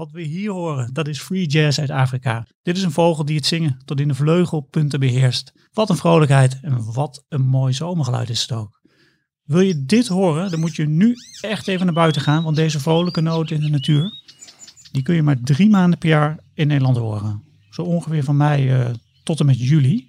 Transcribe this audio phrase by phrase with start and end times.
[0.00, 2.46] Wat we hier horen, dat is free jazz uit Afrika.
[2.62, 5.52] Dit is een vogel die het zingen tot in de vleugelpunten beheerst.
[5.72, 8.80] Wat een vrolijkheid en wat een mooi zomergeluid is het ook.
[9.44, 12.80] Wil je dit horen, dan moet je nu echt even naar buiten gaan, want deze
[12.80, 14.10] vrolijke noten in de natuur,
[14.92, 17.42] die kun je maar drie maanden per jaar in Nederland horen.
[17.70, 18.90] Zo ongeveer van mei uh,
[19.22, 20.08] tot en met juli.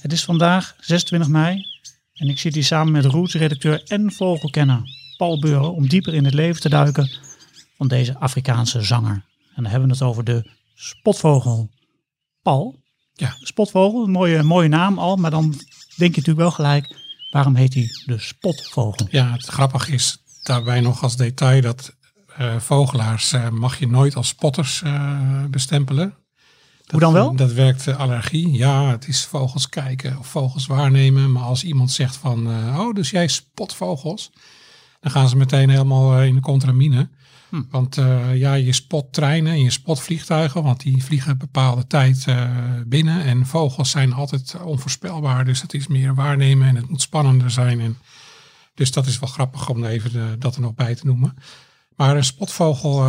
[0.00, 1.62] Het is vandaag 26 mei
[2.12, 4.82] en ik zit hier samen met Roots-redacteur en vogelkenner
[5.16, 7.25] Paul Beuren om dieper in het leven te duiken
[7.76, 9.24] van deze Afrikaanse zanger.
[9.54, 11.70] En dan hebben we het over de spotvogel.
[12.42, 13.36] Paul, ja.
[13.40, 15.50] spotvogel, een mooie, mooie naam al, maar dan
[15.96, 16.96] denk je natuurlijk wel gelijk,
[17.30, 19.06] waarom heet hij de spotvogel?
[19.10, 21.96] Ja, het grappige is daarbij nog als detail dat
[22.40, 26.14] uh, vogelaars uh, mag je nooit als spotters uh, bestempelen.
[26.86, 27.36] Hoe dan wel?
[27.36, 28.52] Dat werkt allergie.
[28.52, 31.32] Ja, het is vogels kijken of vogels waarnemen.
[31.32, 32.46] Maar als iemand zegt van,
[32.78, 34.30] oh, dus jij spot vogels,
[35.00, 37.08] dan gaan ze meteen helemaal in de contramine.
[37.56, 37.62] Hm.
[37.70, 41.86] Want uh, ja, je spot treinen en je spot vliegtuigen, want die vliegen een bepaalde
[41.86, 42.50] tijd uh,
[42.86, 43.24] binnen.
[43.24, 47.80] En vogels zijn altijd onvoorspelbaar, dus het is meer waarnemen en het moet spannender zijn.
[47.80, 47.98] En,
[48.74, 51.36] dus dat is wel grappig om even de, dat er nog bij te noemen.
[51.96, 53.06] Maar een spotvogel,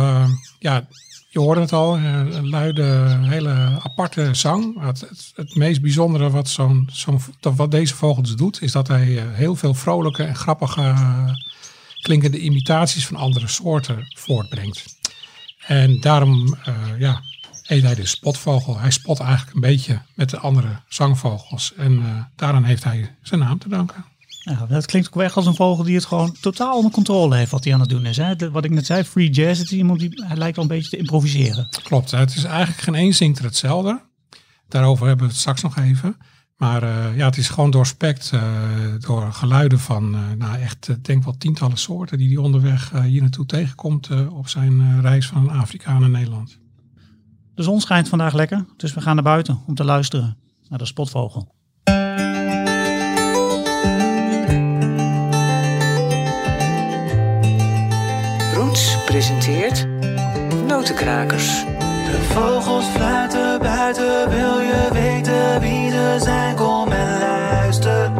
[0.58, 0.86] ja,
[1.28, 4.80] je hoorde het al, een luide, hele aparte zang.
[4.80, 8.88] Het, het, het meest bijzondere wat, zo'n, zo'n, wat deze vogel dus doet, is dat
[8.88, 10.94] hij heel veel vrolijke en grappige
[12.00, 14.84] klinkende imitaties van andere soorten voortbrengt.
[15.66, 17.22] En daarom uh, ja,
[17.66, 18.78] eet hij de spotvogel.
[18.78, 21.72] Hij spot eigenlijk een beetje met de andere zangvogels.
[21.76, 24.04] En uh, daaraan heeft hij zijn naam te danken.
[24.28, 27.50] Ja, dat klinkt ook weg als een vogel die het gewoon totaal onder controle heeft
[27.50, 28.16] wat hij aan het doen is.
[28.16, 28.50] Hè?
[28.50, 30.90] wat ik net zei, free jazz, het is iemand die hij lijkt wel een beetje
[30.90, 31.68] te improviseren.
[31.82, 34.00] Klopt, het is eigenlijk geen één zingt er hetzelfde.
[34.68, 36.16] Daarover hebben we het straks nog even.
[36.58, 38.42] Maar uh, ja, het is gewoon doorspekt uh,
[38.98, 43.20] door geluiden van, uh, nou echt, ik denk wel tientallen soorten die hij onderweg hier
[43.20, 46.58] naartoe tegenkomt op zijn reis van Afrika naar Nederland.
[47.54, 50.36] De zon schijnt vandaag lekker, dus we gaan naar buiten om te luisteren
[50.68, 51.54] naar de spotvogel.
[58.54, 59.86] Roots presenteert
[60.66, 61.64] Notenkrakers.
[62.04, 63.47] De vogels fluiten
[63.96, 66.56] wil je weten wie ze zijn?
[66.56, 68.10] Kom en luister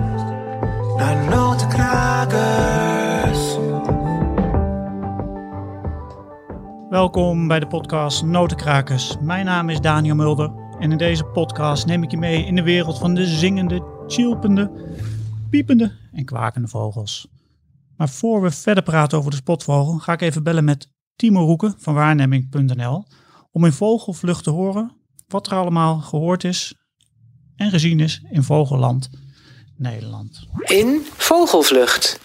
[0.97, 3.57] naar Notenkrakers.
[6.91, 9.17] Welkom bij de podcast Notenkrakers.
[9.21, 12.63] Mijn naam is Daniel Mulder en in deze podcast neem ik je mee in de
[12.63, 14.71] wereld van de zingende, chilpende,
[15.51, 17.29] piepende en kwakende vogels.
[17.97, 21.75] Maar voor we verder praten over de spotvogel, ga ik even bellen met Timo Roeken
[21.79, 23.05] van waarneming.nl
[23.53, 24.98] om in vogelvlucht te horen
[25.29, 26.75] wat er allemaal gehoord is
[27.57, 29.11] en gezien is in Vogelland,
[29.77, 30.49] Nederland.
[30.63, 32.21] In Vogelvlucht.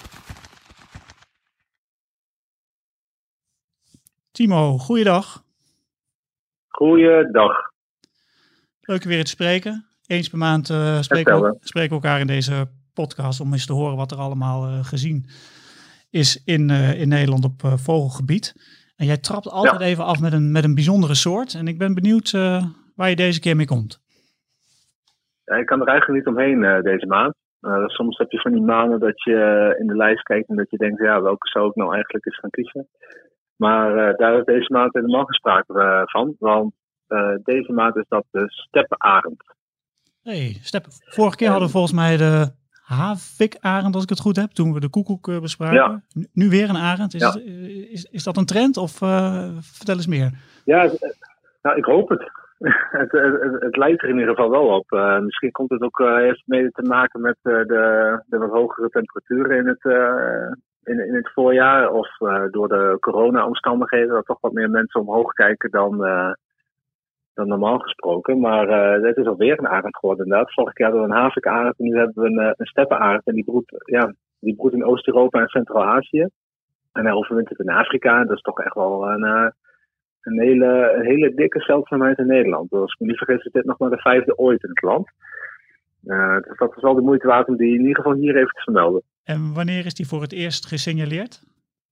[4.31, 5.43] Timo, goeiedag.
[6.67, 7.71] Goeiedag.
[8.79, 9.85] Leuk weer te spreken.
[10.05, 13.73] Eens per maand uh, spreken, we, spreken, we, elkaar in deze podcast om eens te
[13.73, 15.29] horen wat er allemaal uh, gezien
[16.09, 18.55] is in, uh, in Nederland op vogelgebied.
[18.95, 21.53] En jij trapt altijd even af met een, met een bijzondere soort.
[21.53, 22.33] En ik ben benieuwd
[22.95, 24.01] waar je deze keer mee komt.
[25.45, 27.33] Ja, ik kan er eigenlijk niet omheen uh, deze maand.
[27.61, 30.69] Uh, soms heb je van die maanden dat je in de lijst kijkt en dat
[30.69, 32.87] je denkt, ja, welke zou ik nou eigenlijk eens gaan kiezen.
[33.55, 36.35] Maar daar is deze maand helemaal geen sprake van.
[36.39, 36.73] Want
[37.43, 39.43] deze maand is dat de steppenarend.
[40.23, 40.91] hey, steppen.
[40.91, 42.51] Vorige keer hadden we volgens mij de
[42.83, 46.03] havikarend, als ik het goed heb, toen we de koekoek bespraken.
[46.09, 46.27] Ja.
[46.33, 47.13] Nu weer een arend.
[47.13, 47.31] Is, ja.
[47.31, 48.91] het, eh, is, is dat een trend of
[49.61, 50.31] vertel eens meer?
[50.65, 50.91] Ja,
[51.61, 52.31] nou, ik hoop het.
[53.01, 54.91] het, het, het, lijkt er in ieder geval wel op.
[54.91, 57.65] Uh, misschien komt het ook eerst mee te maken met de,
[58.27, 59.83] de wat hogere temperaturen in het,
[60.83, 61.91] in, in het voorjaar.
[61.91, 62.17] Of
[62.51, 66.05] door de corona-omstandigheden, dat toch wat meer mensen omhoog kijken dan
[67.33, 68.39] dan normaal gesproken.
[68.39, 70.53] Maar uh, het is alweer een arend geworden inderdaad.
[70.53, 73.25] Vorige keer hadden we een havikarend en nu hebben we een, eh, een steppenarend.
[73.25, 76.27] En die broedt, ja, die in Oost-Europa en Centraal-Azië.
[76.91, 78.23] En hij overwintert in Afrika.
[78.23, 79.47] Dat is toch echt wel een, uh,
[80.23, 82.69] een, hele, een hele dikke zeldzaamheid in Nederland.
[82.69, 84.81] Dus als ik me niet vergis is dit nog maar de vijfde ooit in het
[84.81, 85.07] land.
[86.05, 88.53] Uh, dus dat is wel de moeite waard om die in ieder geval hier even
[88.53, 89.01] te vermelden.
[89.23, 91.43] En wanneer is die voor het eerst gesignaleerd?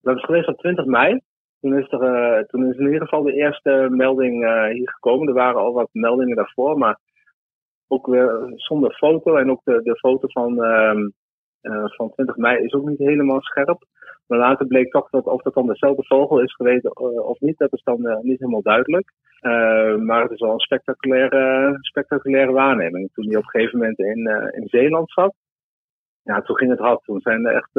[0.01, 1.19] Dat is geweest op 20 mei.
[1.61, 5.27] Toen is, er, uh, toen is in ieder geval de eerste melding uh, hier gekomen.
[5.27, 6.99] Er waren al wat meldingen daarvoor, maar
[7.87, 9.35] ook weer zonder foto.
[9.35, 10.53] En ook de, de foto van,
[11.61, 13.85] uh, van 20 mei is ook niet helemaal scherp.
[14.31, 17.73] Maar later bleek toch dat of dat dan dezelfde vogel is geweest of niet, dat
[17.73, 19.11] is dan niet helemaal duidelijk.
[20.05, 23.09] maar het is wel een spectaculaire, spectaculaire waarneming.
[23.13, 25.33] Toen hij op een gegeven moment in, in Zeeland zat,
[26.23, 27.03] ja, toen ging het hard.
[27.03, 27.69] Toen zijn er echt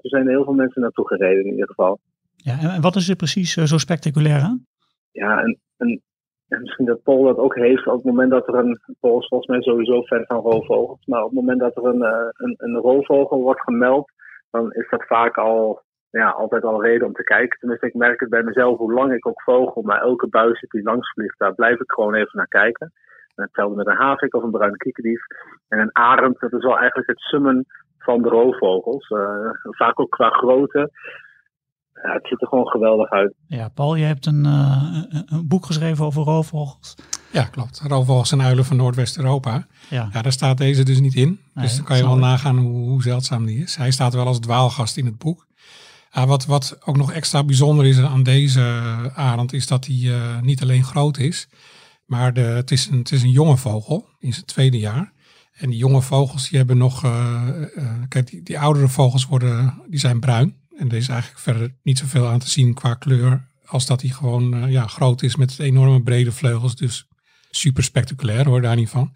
[0.00, 1.98] toen zijn er heel veel mensen naartoe gereden in ieder geval.
[2.36, 4.66] Ja, en wat is er precies eh, zo spectaculair aan?
[5.12, 6.02] ja, een, een,
[6.48, 9.50] misschien dat Paul dat ook heeft op het moment dat er een, Paul is volgens
[9.50, 12.02] mij sowieso fan van roofvogels, maar op het moment dat er een,
[12.36, 14.12] een, een roofvogel wordt gemeld,
[14.50, 15.82] dan is dat vaak al
[16.20, 17.58] ja, altijd al reden om te kijken.
[17.58, 20.82] Tenminste, ik merk het bij mezelf hoe lang ik ook vogel, maar elke buis die
[20.82, 22.92] langs vliegt, daar blijf ik gewoon even naar kijken.
[23.34, 25.20] En hetzelfde met een havik of een bruine kiekendief.
[25.68, 27.66] En een arend, dat is wel eigenlijk het summen
[27.98, 29.10] van de roofvogels.
[29.10, 29.26] Uh,
[29.62, 30.90] vaak ook qua grootte.
[31.92, 33.34] Ja, het ziet er gewoon geweldig uit.
[33.46, 36.94] Ja, Paul, je hebt een, uh, een boek geschreven over roofvogels.
[37.32, 37.82] Ja, klopt.
[37.86, 39.66] Roofvogels en uilen van Noordwest-Europa.
[39.90, 40.08] Ja.
[40.12, 41.40] ja, daar staat deze dus niet in.
[41.54, 43.76] dus dan kan je wel nagaan hoe, hoe, zeldzaam die is.
[43.76, 45.46] Hij staat wel als dwaalgast in het boek.
[46.12, 48.60] Ja, wat, wat ook nog extra bijzonder is aan deze
[49.14, 51.48] arend, is dat hij uh, niet alleen groot is,
[52.06, 55.12] maar de, het, is een, het is een jonge vogel in zijn tweede jaar.
[55.52, 57.42] En die jonge vogels die hebben nog, uh,
[58.08, 60.56] kijk, die, die, oudere vogels worden, die zijn bruin.
[60.76, 64.10] En er is eigenlijk verder niet zoveel aan te zien qua kleur, als dat hij
[64.10, 66.76] gewoon ja, groot is met enorme brede vleugels.
[66.76, 67.06] Dus
[67.50, 69.12] super spectaculair hoor, daar niet van.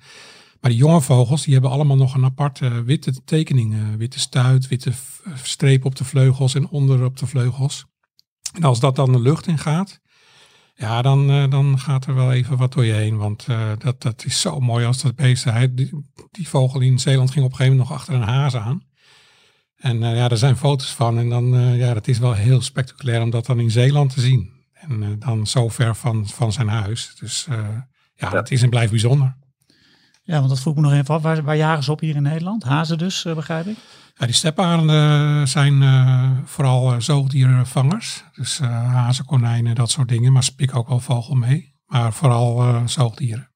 [0.61, 3.99] Maar die jonge vogels, die hebben allemaal nog een aparte witte tekeningen.
[3.99, 4.93] Witte stuit, witte
[5.43, 7.85] streep op de vleugels en onder op de vleugels.
[8.53, 10.00] En als dat dan de lucht in gaat,
[10.75, 13.17] ja, dan, dan gaat er wel even wat door je heen.
[13.17, 15.44] Want uh, dat, dat is zo mooi als dat beest.
[15.44, 15.91] Hij, die,
[16.31, 18.82] die, vogel in Zeeland ging op een gegeven moment nog achter een haas aan.
[19.76, 21.19] En uh, ja, er zijn foto's van.
[21.19, 24.55] En dan, ja, dat is wel heel spectaculair om dat dan in Zeeland te zien.
[24.73, 27.17] En dan zo ver van, van zijn huis.
[27.19, 29.37] Dus ja, ja, het is en blijft bijzonder.
[30.26, 31.23] Ja, want dat vroeg me nog even af.
[31.23, 32.64] Waar, waar jagen ze op hier in Nederland?
[32.64, 33.76] Hazen dus, begrijp ik?
[34.14, 38.25] Ja, die steparenden zijn uh, vooral uh, zoogdierenvangers.
[38.32, 40.32] Dus uh, hazen, konijnen, dat soort dingen.
[40.32, 41.75] Maar spik ook wel vogel mee.
[41.87, 43.49] Maar vooral zoogdieren.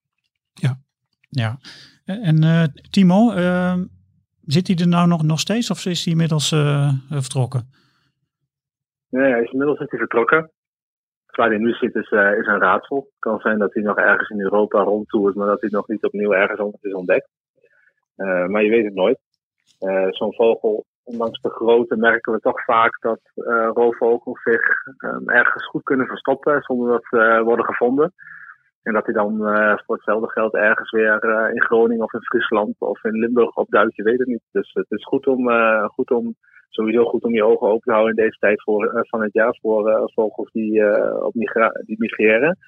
[0.52, 0.80] Ja.
[1.28, 1.58] Ja.
[2.04, 3.84] En Timo, ehm,
[4.40, 6.48] zit hij er nou nog, nog steeds of is hij inmiddels
[7.08, 7.70] vertrokken?
[9.08, 10.50] Nee, hij is inmiddels is hij vertrokken.
[11.36, 12.96] Waar hij nu zit is, is een raadsel.
[12.96, 16.04] Het kan zijn dat hij nog ergens in Europa rondtoert, maar dat hij nog niet
[16.04, 17.28] opnieuw ergens is ontdekt.
[18.16, 19.18] maar je weet het nooit.
[19.80, 23.20] Uh, Zo'n vogel, ondanks de grootte, merken we toch vaak dat
[23.74, 24.62] roofvogels zich
[24.98, 28.12] um, ergens goed kunnen verstoppen zonder dat ze worden gevonden.
[28.82, 29.36] En dat hij dan
[29.84, 31.24] voor hetzelfde geld ergens weer
[31.54, 34.42] in Groningen of in Friesland of in Limburg opduikt, je weet het niet.
[34.50, 35.50] Dus het is goed om,
[35.88, 36.34] goed om
[36.68, 39.58] sowieso goed om je ogen open te houden in deze tijd voor, van het jaar
[39.60, 40.82] voor vogels die,
[41.24, 42.58] op migra die migreren.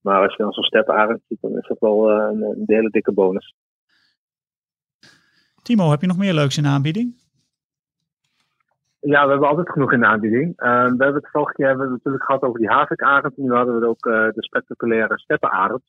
[0.00, 3.54] Maar als je dan zo'n steppenarend ziet, dan is dat wel een, hele dikke bonus.
[5.62, 7.21] Timo, heb je nog meer leuks in aanbieding?
[9.04, 10.48] Ja, we hebben altijd genoeg in de aanbieding.
[10.48, 13.36] Uh, we hebben het vorige keer hebben we natuurlijk gehad over die havikarend.
[13.36, 15.82] Nu hadden we ook uh, de spectaculaire steppenarend.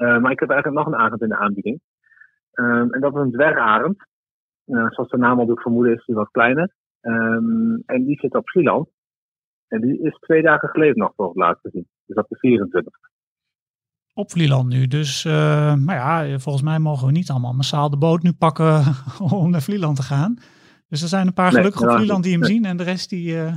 [0.00, 1.80] Uh, maar ik heb eigenlijk nog een arend in de aanbieding.
[2.52, 4.06] Um, en dat is een dwergarend.
[4.64, 6.74] zoals de naam al doet vermoeden is die wat kleiner.
[7.86, 8.88] En die zit op Vlieland.
[9.68, 11.88] En die is twee dagen geleden nog voor het laatst gezien.
[12.06, 12.92] Dus op de 24
[14.16, 14.86] op Vlieland nu.
[14.86, 18.82] Dus uh, maar ja, volgens mij mogen we niet allemaal massaal de boot nu pakken
[19.40, 20.38] om naar Vlieland te gaan.
[20.88, 23.36] Dus er zijn een paar gelukkige op Vlieland die hem zien en de rest die
[23.36, 23.52] uh,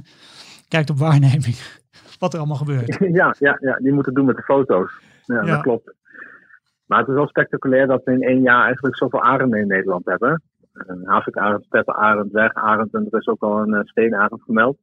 [0.67, 1.55] kijkt op waarneming
[2.19, 2.98] wat er allemaal gebeurt.
[3.19, 4.91] Ja, ja, ja, die moeten doen met de foto's.
[5.25, 5.93] Ja, dat klopt.
[6.86, 10.05] Maar het is wel spectaculair dat we in één jaar eigenlijk zoveel arenden in Nederland
[10.05, 10.41] hebben.
[10.74, 14.77] Een havikarend, steppenarend, wegarend en er is ook al een uh, steenarend gemeld.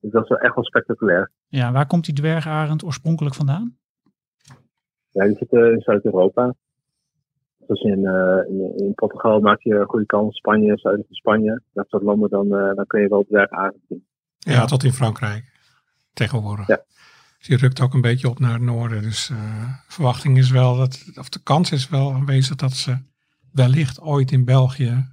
[0.00, 1.30] Dus dat is wel echt wel spectaculair.
[1.48, 3.76] Ja, waar komt die dwergarend oorspronkelijk vandaan?
[5.10, 6.54] Ja, die zitten in Zuid-Europa.
[7.70, 10.36] Dus in, uh, in, in, Portugal maak je een goede kans.
[10.36, 11.62] Spanje, zuiden van Spanje.
[11.72, 13.48] Dat soort landen, dan, uh, dan kun je wel op weg
[13.88, 14.04] zien.
[14.38, 15.44] Ja, tot in Frankrijk
[16.12, 16.66] tegenwoordig.
[16.66, 16.80] Ja.
[17.38, 19.02] Dus je rukt ook een beetje op naar het noorden.
[19.02, 19.38] Dus uh,
[19.88, 22.96] verwachting is wel dat, of de kans is wel aanwezig dat ze
[23.52, 25.06] wellicht ooit in België,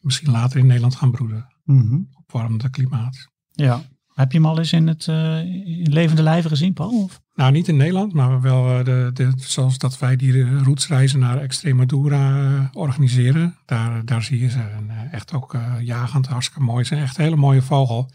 [0.00, 1.54] misschien later in Nederland gaan broeden.
[1.64, 2.08] Mm -hmm.
[2.18, 3.28] Opwarmende klimaat.
[3.50, 3.80] Ja.
[4.14, 7.02] Heb je hem al eens in het in levende lijven gezien, Paul?
[7.02, 7.20] Of?
[7.34, 11.38] Nou, niet in Nederland, maar wel uh, de, de, zoals dat wij die roetsreizen naar
[11.38, 13.56] Extremadura uh, organiseren.
[13.66, 14.58] Daar, daar zie je ze.
[14.58, 16.84] En, uh, echt ook jagend, hartstikke mooi.
[16.84, 18.10] Ze zijn echt een hele mooie vogel.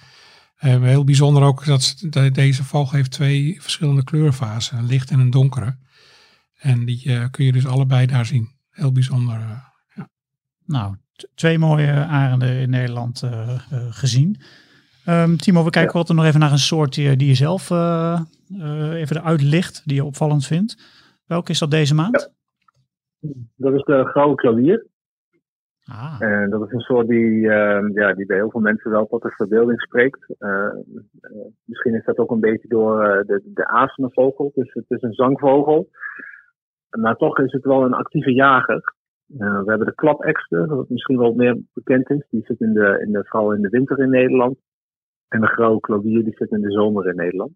[0.55, 4.77] heel bijzonder ook dat ze, deze vogel heeft twee verschillende kleurfasen.
[4.77, 5.77] Een licht en een donkere.
[6.59, 8.49] En die kun je dus allebei daar zien.
[8.69, 9.39] Heel bijzonder.
[9.95, 10.09] Ja.
[10.65, 10.95] Nou,
[11.35, 13.23] twee mooie arenden in Nederland
[13.89, 14.41] gezien.
[15.05, 15.99] Um, Timo, we kijken ja.
[15.99, 17.69] wat er nog even naar een soort die, die je zelf
[18.93, 20.77] even eruit licht, die je opvallend vindt.
[21.25, 22.33] Welke is dat deze maand?
[23.19, 23.29] Ja.
[23.55, 24.87] Dat is de grauwe klavier.
[25.85, 26.15] Ah.
[26.19, 29.21] En dat is een soort die, uh, ja, die bij heel veel mensen wel tot
[29.21, 30.35] de verbeelding spreekt.
[30.39, 30.73] Uh,
[31.63, 34.51] misschien is dat ook een beetje door de, de vogel.
[34.55, 35.89] Dus het is een zangvogel.
[36.89, 38.93] Maar toch is het wel een actieve jager.
[39.27, 42.27] we hebben de klapekster, wat misschien wel meer bekend is.
[42.29, 44.57] Die zit in de, in de, vooral in de winter in Nederland.
[45.27, 47.51] En de grauwe klavier die zit in de zomer in Nederland.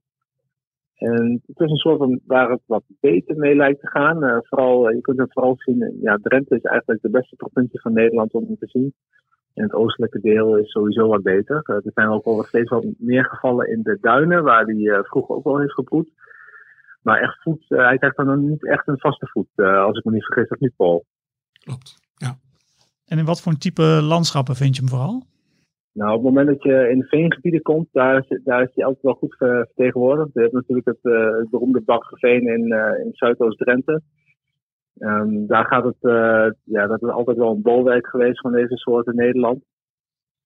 [0.95, 4.41] En het is een soort van waar het wat beter mee lijkt te gaan.
[4.43, 8.33] vooral, je kunt het vooral zien, ja, Drenthe is eigenlijk de beste provincie van Nederland
[8.33, 8.93] om te zien.
[9.53, 11.61] En het oostelijke deel is sowieso wat beter.
[11.65, 15.43] er zijn ook al steeds wat meer gevallen in de duinen, waar hij vroeger ook
[15.43, 16.09] wel heeft gebroed.
[17.01, 20.25] Maar echt voet, hij krijgt dan niet echt een vaste voet, als ik me niet
[20.25, 21.05] vergis, dat niet Paul.
[21.63, 22.35] Klopt, ja.
[23.05, 25.23] En in wat voor type landschappen vind je hem vooral?
[25.93, 28.85] Nou, op het moment dat je in de veengebieden komt, daar is, daar is hij
[28.85, 30.29] altijd wel goed vertegenwoordigd.
[30.33, 31.81] Je hebt natuurlijk het, uh, beroemde
[32.19, 34.01] in, uh, in Zuidoost-Drenthe.
[34.97, 38.77] Um, daar gaat het, uh, ja, dat is altijd wel een bolwerk geweest van deze
[38.77, 39.63] soort in Nederland.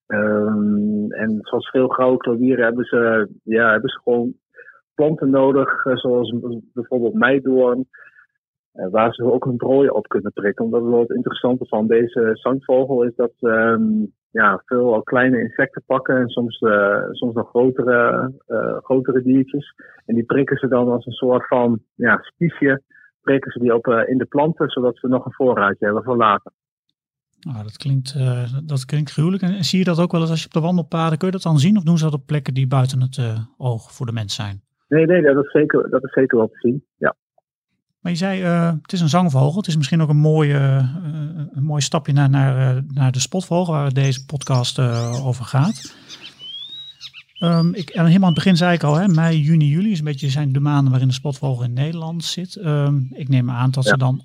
[0.07, 4.33] Um, en zoals veel grauwe klauwieren hebben ze, ja, hebben ze gewoon
[4.95, 6.35] planten nodig, zoals
[6.73, 7.85] bijvoorbeeld meidoorn,
[8.71, 10.65] waar ze ook een prooi op kunnen prikken.
[10.65, 15.83] Omdat het, het interessante van deze zangvogel is dat ze um, ja, veel kleine insecten
[15.85, 19.73] pakken en soms, uh, soms nog grotere, uh, grotere diertjes.
[20.05, 22.81] En die prikken ze dan als een soort van ja, spiesje,
[23.21, 26.51] prikken ze die op in de planten, zodat ze nog een voorraadje hebben voor later.
[27.39, 28.17] Nou, dat klinkt,
[28.67, 29.43] dat klinkt gruwelijk.
[29.43, 31.41] En zie je dat ook wel eens als je op de wandelpaden, kun je dat
[31.41, 31.77] dan zien?
[31.77, 33.19] Of doen ze dat op plekken die buiten het
[33.57, 34.61] oog voor de mens zijn?
[34.87, 37.15] Nee, nee, dat is zeker, dat is zeker wel te zien, ja.
[38.07, 39.57] Maar je zei, uh, het is een zangvogel.
[39.57, 40.89] Het is misschien ook een mooi, uh,
[41.53, 45.95] een mooi stapje naar, naar, naar de spotvogel, waar deze podcast uh, over gaat.
[47.39, 49.99] Um, ik, en helemaal aan het begin zei ik al, hè, mei, juni, juli is
[49.99, 52.55] een beetje zijn de maanden waarin de spotvogel in Nederland zit.
[52.55, 53.89] Um, ik neem aan dat ja.
[53.89, 54.21] ze dan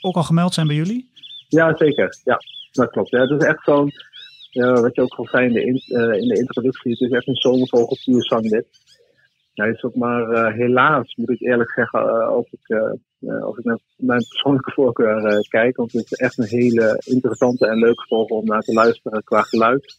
[0.00, 1.10] ook al gemeld zijn bij jullie?
[1.48, 2.18] Ja, zeker.
[2.24, 2.40] Ja,
[2.72, 3.10] dat klopt.
[3.10, 3.92] Ja, het is echt zo'n,
[4.52, 5.74] wat je ook al zei in de, in,
[6.20, 8.66] in de introductie, het is echt een zomervogel, puur zang dit.
[9.56, 13.58] Hij is ook maar uh, helaas, moet ik eerlijk zeggen, uh, als ik, uh, als
[13.58, 15.76] ik naar mijn persoonlijke voorkeur kijk.
[15.76, 19.42] Want het is echt een hele interessante en leuke vogel om naar te luisteren qua
[19.42, 19.94] geluid.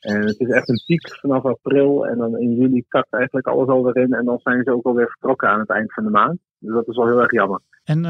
[0.00, 2.06] En het is echt een piek vanaf april.
[2.06, 4.12] En dan in juli kakt eigenlijk alles alweer in.
[4.12, 6.38] En dan zijn ze ook alweer vertrokken aan het eind van de maand.
[6.58, 7.60] Dus dat is wel heel erg jammer.
[7.84, 8.02] En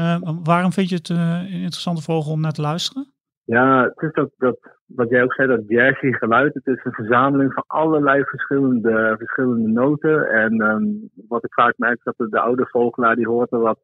[0.43, 3.13] waarom vind je het een interessante vogel om naar te luisteren?
[3.43, 6.53] Ja, het is dat, dat wat jij ook zei, dat jazzy geluid.
[6.53, 10.29] Het is een verzameling van allerlei verschillende, verschillende noten.
[10.29, 13.79] En um, wat ik vaak merk, dat de, de oude vogelaar, die hoort er wat,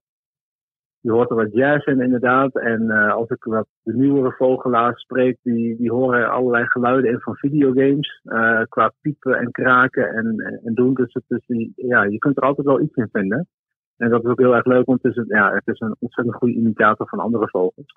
[1.01, 2.55] die hoort er wat jazz in inderdaad.
[2.55, 7.19] En uh, als ik wat de nieuwere vogelaars spreek, die, die horen allerlei geluiden in
[7.19, 8.21] van videogames.
[8.23, 10.93] Uh, qua piepen en kraken en, en doen.
[10.93, 13.47] Dus het is, die, ja, je kunt er altijd wel iets in vinden.
[13.97, 15.95] En dat is ook heel erg leuk, want het is, een, ja, het is een
[15.99, 17.95] ontzettend goede imitator van andere vogels.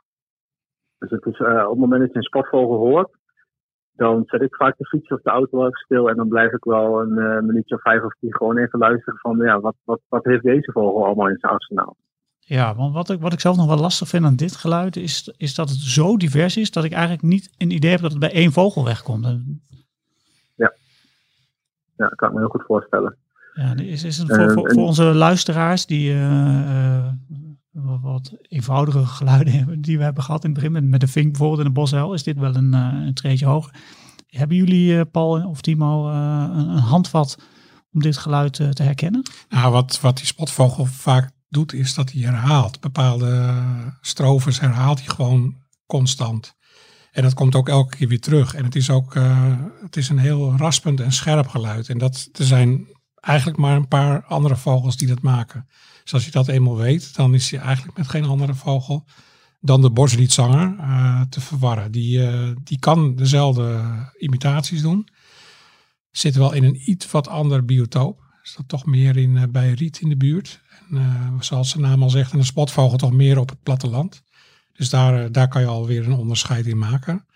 [1.00, 3.10] Dus het is, uh, op het moment dat je een spotvogel hoort,
[3.92, 6.64] dan zet ik vaak de fiets of de auto even stil en dan blijf ik
[6.64, 10.00] wel een uh, minuutje of vijf of tien gewoon even luisteren van ja, wat, wat,
[10.08, 11.96] wat heeft deze vogel allemaal in zijn arsenaal.
[12.38, 15.34] Ja, want wat ik, wat ik zelf nog wel lastig vind aan dit geluid is,
[15.36, 18.20] is dat het zo divers is dat ik eigenlijk niet een idee heb dat het
[18.20, 19.24] bij één vogel wegkomt.
[20.54, 20.72] Ja,
[21.96, 23.16] ja dat kan ik me heel goed voorstellen.
[23.54, 27.08] Ja, is, is het voor, voor, voor onze luisteraars die uh,
[27.72, 31.66] wat eenvoudige geluiden die we hebben gehad in het begin, met de vink bijvoorbeeld in
[31.66, 33.74] de bosuil, is dit wel een, uh, een treetje hoger.
[34.26, 37.38] Hebben jullie, uh, Paul of Timo, uh, een, een, handvat
[37.92, 39.22] om dit geluid te herkennen?
[39.48, 42.80] Nou, wat, wat die spotvogel vaak doet, is dat hij herhaalt.
[42.80, 43.62] Bepaalde
[44.00, 46.54] strofes herhaalt hij gewoon constant.
[47.12, 48.54] En dat komt ook elke keer weer terug.
[48.54, 49.14] En het is ook
[49.82, 51.88] het is een heel raspend en scherp geluid.
[51.88, 52.86] En dat, er zijn
[53.20, 55.68] eigenlijk maar een paar andere vogels die dat maken.
[56.02, 59.04] Dus als je dat eenmaal weet, dan is je eigenlijk met geen andere vogel
[59.60, 61.92] dan de borstliedzanger uh, te verwarren.
[61.92, 63.82] Die, uh, die kan dezelfde
[64.18, 65.08] imitaties doen.
[66.10, 68.22] Zit wel in een iets wat ander biotoop.
[68.42, 70.60] Is dat toch meer in, uh, bij riet in de buurt.
[70.90, 74.22] En, zoals de naam al zegt, een spotvogel toch meer op het platteland.
[74.72, 77.26] Dus daar, daar kan je alweer een onderscheid in maken.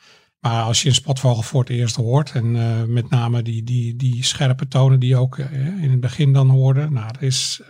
[0.44, 2.52] Maar als je een spotvogel voor het eerst hoort, en
[2.92, 5.38] met name die, die, die scherpe tonen die je ook
[5.82, 7.62] in het begin dan hoorde, nou, er is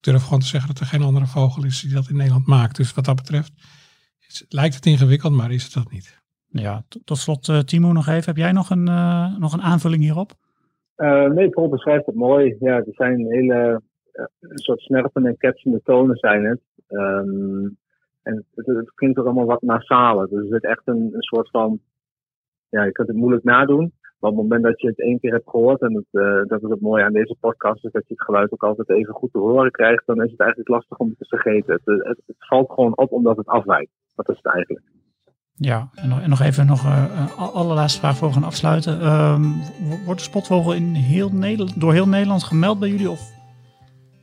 [0.00, 2.76] durf gewoon te zeggen dat er geen andere vogel is die dat in Nederland maakt.
[2.76, 3.52] Dus wat dat betreft
[4.48, 6.22] lijkt het ingewikkeld, maar is het dat niet.
[6.46, 8.24] Ja, tot slot uh, Timo nog even.
[8.24, 10.32] Heb jij nog een, uh, nog een aanvulling hierop?
[10.96, 12.56] Uh, nee, Paul beschrijft het mooi.
[12.60, 13.82] Ja, er zijn hele
[14.40, 16.60] een soort snerpende en ketsende tonen zijn het.
[16.88, 17.78] Um,
[18.22, 20.28] en het, het, klinkt ook allemaal wat nasaler.
[20.28, 21.80] Dus het is echt een, een soort van,
[22.68, 23.92] ja, je kunt het moeilijk nadoen.
[24.18, 26.62] Maar op het moment dat je het één keer hebt gehoord, en het, uh, dat
[26.62, 29.32] is het mooie aan deze podcast, is dat je het geluid ook altijd even goed
[29.32, 31.72] te horen krijgt, dan is het eigenlijk lastig om het te vergeten.
[31.72, 33.90] Het, het, het valt gewoon op omdat het afwijkt.
[34.14, 34.84] Dat is het eigenlijk.
[35.54, 39.06] Ja, en nog, en nog even nog uh, allerlaatste vraag voor we gaan afsluiten.
[39.06, 39.54] Um,
[40.04, 43.10] wordt de spotvogel in heel Nederland, door heel Nederland gemeld bij jullie?
[43.10, 43.20] Of?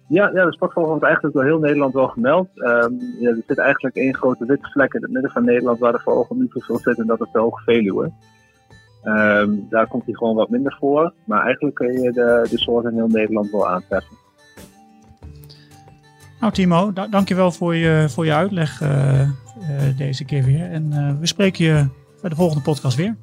[0.08, 2.48] Ja, ja, de spotvogel wordt eigenlijk door heel Nederland wel gemeld.
[2.56, 5.92] Um, ja, er zit eigenlijk één grote witte vlek in het midden van Nederland waar
[5.92, 8.12] de vogel niet zoveel zit en dat is de Hoge Veluwe.
[9.06, 11.14] Um, daar komt hij gewoon wat minder voor.
[11.24, 14.18] Maar eigenlijk kun je de, de soort in heel Nederland wel aantreffen.
[16.40, 19.28] Nou Timo, da dankjewel voor je, voor je uitleg uh, uh,
[19.98, 20.72] deze keer weer.
[20.72, 21.88] En uh, we spreken je
[22.22, 23.16] bij de volgende podcast weer.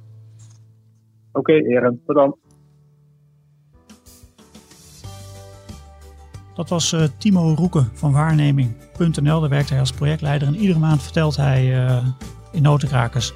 [1.32, 2.00] Oké, okay, heren.
[2.06, 2.36] Tot dan.
[6.54, 9.40] Dat was Timo Roeken van waarneming.nl.
[9.40, 11.86] Daar werkt hij als projectleider en iedere maand vertelt hij
[12.52, 13.32] in Notenkrakers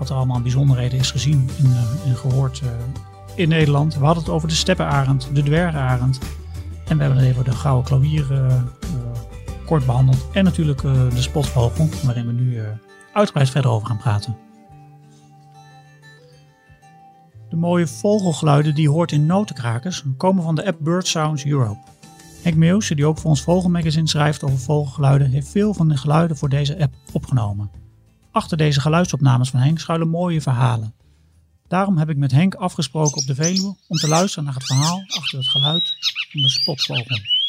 [0.00, 1.76] wat er allemaal bijzonderheden is gezien en,
[2.06, 2.62] en gehoord
[3.34, 3.94] in Nederland.
[3.94, 6.18] We hadden het over de steppenarend, de dwergarend
[6.86, 8.26] en we hebben het even de gouden klavier
[9.66, 10.26] kort behandeld.
[10.32, 12.60] En natuurlijk de spotvogel, waarin we nu
[13.12, 14.36] uitgebreid verder over gaan praten.
[17.48, 21.78] De mooie vogelgeluiden die je hoort in notenkrakers komen van de app Bird Sounds Europe.
[22.42, 26.36] Henk Meeuwse, die ook voor ons Vogelmagazine schrijft over vogelgeluiden, heeft veel van de geluiden
[26.36, 27.79] voor deze app opgenomen.
[28.32, 30.94] Achter deze geluidsopnames van Henk schuilen mooie verhalen.
[31.68, 35.02] Daarom heb ik met Henk afgesproken op de Veluwe om te luisteren naar het verhaal
[35.06, 35.96] achter het geluid
[36.30, 37.39] van de spotvogel.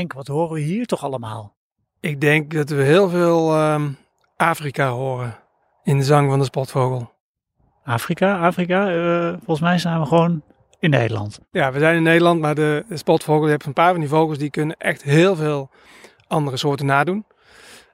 [0.00, 1.56] Henk, wat horen we hier toch allemaal?
[2.00, 3.96] Ik denk dat we heel veel um,
[4.36, 5.36] Afrika horen
[5.82, 7.12] in de zang van de spotvogel.
[7.84, 8.94] Afrika, Afrika.
[8.94, 10.42] Uh, volgens mij zijn we gewoon
[10.78, 11.40] in Nederland.
[11.50, 14.38] Ja, we zijn in Nederland, maar de, spotvogel, je hebt een paar van die vogels
[14.38, 15.70] die kunnen echt heel veel
[16.26, 17.24] andere soorten nadoen.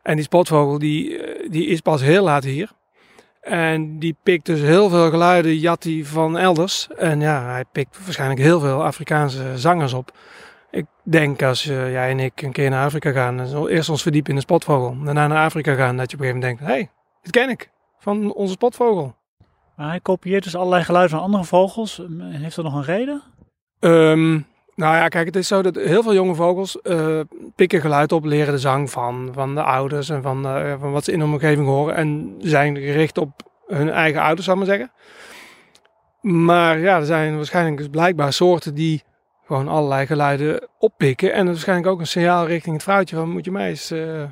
[0.02, 2.70] En die spotvogel die, die is pas heel laat hier.
[3.40, 6.88] En die pikt dus heel veel geluiden, jat hij van elders.
[6.96, 10.12] En ja, hij pikt waarschijnlijk heel veel Afrikaanse zangers op.
[10.70, 14.02] Ik denk als uh, jij en ik een keer naar Afrika gaan, dan eerst ons
[14.02, 14.96] verdiepen in de spotvogel.
[15.04, 16.90] Daarna naar Afrika gaan, dat je op een gegeven moment denkt, hé, hey,
[17.22, 19.14] dit ken ik, van onze spotvogel.
[19.76, 22.02] Maar hij kopieert dus allerlei geluiden van andere vogels.
[22.18, 23.22] Heeft dat nog een reden?
[23.80, 27.20] Um, nou ja, kijk, het is zo dat heel veel jonge vogels uh,
[27.54, 31.04] pikken geluid op, leren de zang van, van de ouders en van, uh, van wat
[31.04, 31.94] ze in hun omgeving horen.
[31.94, 34.92] En zijn gericht op hun eigen ouders, zal ik maar zeggen.
[36.20, 39.02] Maar ja, er zijn waarschijnlijk dus blijkbaar soorten die
[39.46, 41.32] gewoon allerlei geluiden oppikken.
[41.32, 44.22] En waarschijnlijk ook een signaal richting het vrouwtje van moet je mij eens uh,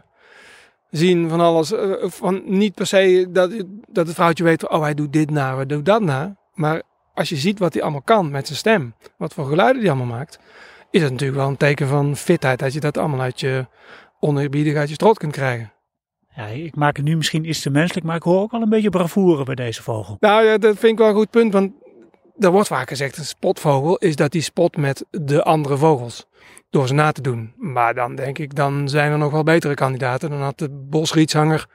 [0.90, 1.72] zien van alles.
[1.72, 3.50] Uh, van niet per se dat,
[3.88, 6.36] dat het vrouwtje weet, oh hij doet dit na, hij doet dat na.
[6.54, 6.82] Maar
[7.14, 10.16] als je ziet wat hij allemaal kan met zijn stem, wat voor geluiden hij allemaal
[10.16, 10.38] maakt,
[10.90, 12.58] is het natuurlijk wel een teken van fitheid.
[12.58, 13.66] Dat je dat allemaal uit je
[14.20, 15.72] oneerbiedig uit je strot kunt krijgen.
[16.36, 18.68] Ja, ik maak het nu misschien iets te menselijk, maar ik hoor ook al een
[18.68, 20.16] beetje bravoure bij deze vogel.
[20.20, 21.72] Nou ja, dat vind ik wel een goed punt, want
[22.38, 26.26] er wordt vaak gezegd, een spotvogel is dat die spot met de andere vogels.
[26.70, 27.52] Door ze na te doen.
[27.56, 30.30] Maar dan denk ik, dan zijn er nog wel betere kandidaten.
[30.30, 31.66] Dan had de bosrietshanger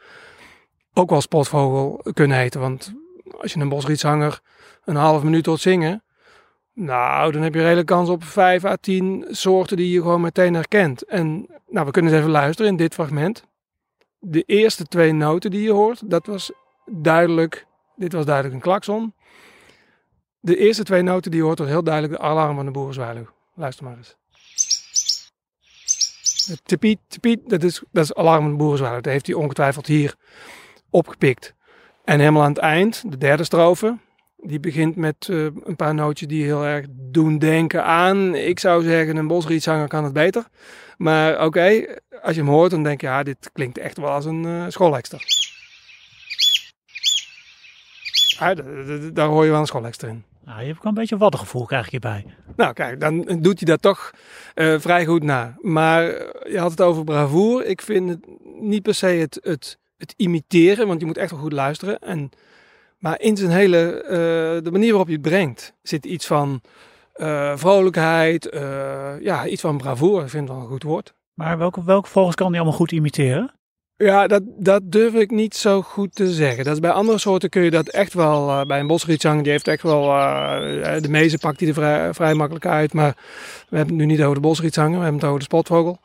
[0.93, 2.59] ook wel spotvogel kunnen heten.
[2.59, 2.93] Want
[3.41, 4.41] als je een bosrietshanger
[4.85, 6.03] een half minuut hoort zingen.
[6.73, 10.53] Nou, dan heb je redelijk kans op 5 à 10 soorten die je gewoon meteen
[10.53, 11.03] herkent.
[11.03, 13.43] En nou, we kunnen eens even luisteren in dit fragment.
[14.19, 16.51] De eerste twee noten die je hoort, dat was
[16.85, 19.13] duidelijk, dit was duidelijk een klakson.
[20.39, 23.27] De eerste twee noten die je hoort, was heel duidelijk de alarm van de boerenzwaluw.
[23.55, 24.17] Luister maar eens.
[26.63, 29.01] Tepiet, dat is, dat is alarm van de boerenzwaluw.
[29.01, 30.15] Dat heeft hij ongetwijfeld hier
[30.89, 31.53] opgepikt.
[32.03, 33.97] En helemaal aan het eind, de derde strofe,
[34.37, 38.35] die begint met uh, een paar nootjes die heel erg doen denken aan.
[38.35, 40.47] Ik zou zeggen, een bosrietzanger kan het beter.
[40.97, 41.85] Maar oké,
[42.21, 44.65] als je hem hoort, dan denk je, ja, dit klinkt echt wel als een uh,
[44.67, 45.23] schoolhekster.
[48.39, 48.53] Ja,
[49.13, 50.23] daar hoor je wel een schoolhekster in.
[50.49, 52.25] Nou, je hebt ook een beetje wat gevoel krijg je hierbij.
[52.55, 54.11] Nou kijk, dan doet hij dat toch
[54.55, 55.55] uh, vrij goed na.
[55.61, 56.03] Maar
[56.51, 57.65] je had het over bravoer.
[57.65, 58.19] Ik vind het
[58.59, 61.99] niet per se het, het, het imiteren, want je moet echt wel goed luisteren.
[61.99, 62.29] En,
[62.97, 66.61] maar in zijn hele, uh, de manier waarop je het brengt, zit iets van
[67.15, 68.49] uh, vrolijkheid,
[69.21, 70.23] ja, iets van bravoer.
[70.23, 71.13] Ik vind het wel een goed woord.
[71.33, 73.58] Maar welke, welke vogels kan hij allemaal goed imiteren?
[74.03, 76.63] Ja, dat, dat durf ik niet zo goed te zeggen.
[76.63, 78.49] Dat is bij andere soorten kun je dat echt wel.
[78.49, 80.03] Uh, bij een bosrietsang, die heeft echt wel.
[80.03, 82.93] Uh, de mezen pakt die er vrij, makkelijk uit.
[82.93, 83.15] Maar
[83.69, 85.99] we hebben het nu niet over de bosrietzanger, we hebben het over de spotvogel.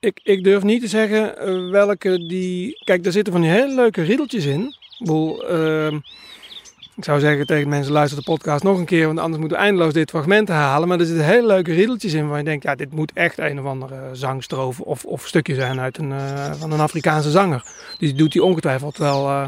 [0.00, 2.82] Ik, ik durf niet te zeggen welke die.
[2.84, 4.62] Kijk, daar zitten van die hele leuke riedeltjes in.
[4.62, 5.98] Ik bedoel, ehm,
[6.98, 9.64] ik zou zeggen tegen mensen, luister de podcast nog een keer, want anders moeten we
[9.64, 10.88] eindeloos dit fragment halen.
[10.88, 13.60] Maar er zitten hele leuke riedeltjes in waar je denkt, ja, dit moet echt een
[13.60, 17.64] of andere zangstrofe of, of stukje zijn uit een, uh, van een Afrikaanse zanger.
[17.98, 19.46] Die doet die ongetwijfeld wel, uh,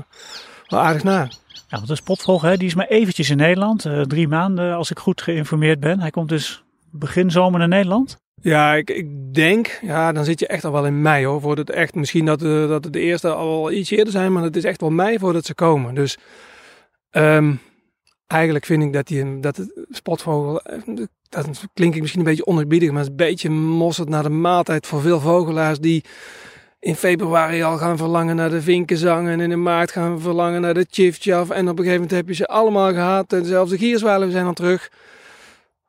[0.66, 1.28] wel aardig na.
[1.48, 3.84] Ja, want de spotvogel, hè, die is maar eventjes in Nederland.
[3.84, 6.00] Uh, drie maanden, als ik goed geïnformeerd ben.
[6.00, 8.18] Hij komt dus begin zomer naar Nederland.
[8.42, 11.40] Ja, ik, ik denk, ja, dan zit je echt al wel in mei hoor.
[11.40, 14.56] Voordat het echt, misschien dat, de, dat de eerste al iets eerder zijn, maar het
[14.56, 15.94] is echt wel mei voordat ze komen.
[15.94, 16.18] Dus
[17.10, 17.54] ehm,
[18.26, 20.78] eigenlijk vind ik dat, die, dat spotvogel, eh,
[21.28, 24.86] dat klinkt misschien een beetje onerbiedig, maar het is een beetje mosserd naar de maaltijd
[24.86, 26.04] voor veel vogelaars die
[26.80, 30.86] in februari al gaan verlangen naar de vinkenzang en in maart gaan verlangen naar de
[30.90, 31.50] chifchaf.
[31.50, 34.44] En op een gegeven moment heb je ze allemaal gehad en zelfs de gierzwalen zijn
[34.44, 34.90] dan terug.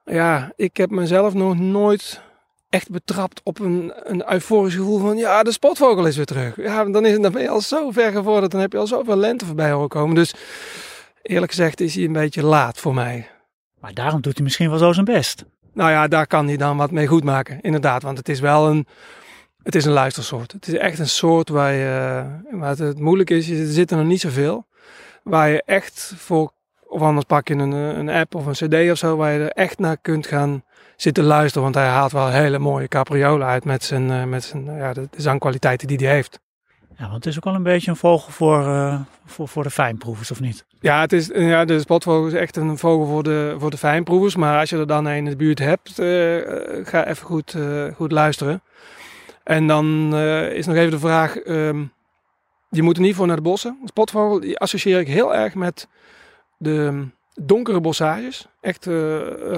[0.05, 2.21] Ja, ik heb mezelf nog nooit
[2.69, 6.55] echt betrapt op een, een euforisch gevoel van ja, de spotvogel is weer terug.
[6.55, 9.15] Ja, dan, is, dan ben je al zo ver gevorderd, dan heb je al zoveel
[9.15, 10.15] lente voorbij horen komen.
[10.15, 10.33] Dus
[11.21, 13.29] eerlijk gezegd is hij een beetje laat voor mij.
[13.79, 15.45] Maar daarom doet hij misschien wel zo zijn best.
[15.73, 18.03] Nou ja, daar kan hij dan wat mee goed maken, inderdaad.
[18.03, 18.87] Want het is wel een,
[19.63, 20.51] het is een luistersoort.
[20.51, 24.05] Het is echt een soort waar je, waar het, het moeilijk is, er zitten er
[24.05, 24.67] niet zoveel.
[25.23, 26.51] Waar je echt voor,
[26.87, 29.51] of anders pak je een, een app of een cd of zo, waar je er
[29.51, 30.63] echt naar kunt gaan
[30.95, 31.63] zitten luisteren.
[31.63, 35.07] Want hij haalt wel hele mooie capriolen uit met zijn, eh, met zijn ja, de,
[35.17, 36.39] zangkwaliteiten die hij heeft.
[37.01, 39.69] Ja, want het is ook wel een beetje een vogel voor, uh, voor, voor de
[39.69, 40.65] fijnproevers, of niet?
[40.79, 44.35] Ja, het is, ja, de spotvogel is echt een vogel voor de, voor de fijnproevers.
[44.35, 46.05] Maar als je er dan een in de buurt hebt, uh,
[46.83, 47.55] ga even goed,
[47.95, 48.61] goed luisteren.
[49.43, 50.15] En dan
[50.51, 51.91] is nog even de vraag, um,
[52.69, 53.77] je moet er niet voor naar de bossen.
[53.81, 55.87] De spotvogel die associeer ik heel erg met
[56.57, 57.05] de
[57.41, 58.47] donkere bossages.
[58.59, 58.85] Echt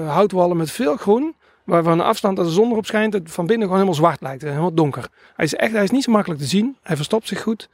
[0.06, 1.34] houtwallen met veel groen.
[1.64, 4.20] Waar van de afstand als de zon erop schijnt, het van binnen gewoon helemaal zwart
[4.20, 4.42] lijkt.
[4.42, 5.08] Helemaal donker.
[5.36, 6.76] Hij is echt, hij is niet zo makkelijk te zien.
[6.82, 7.68] Hij verstopt zich goed.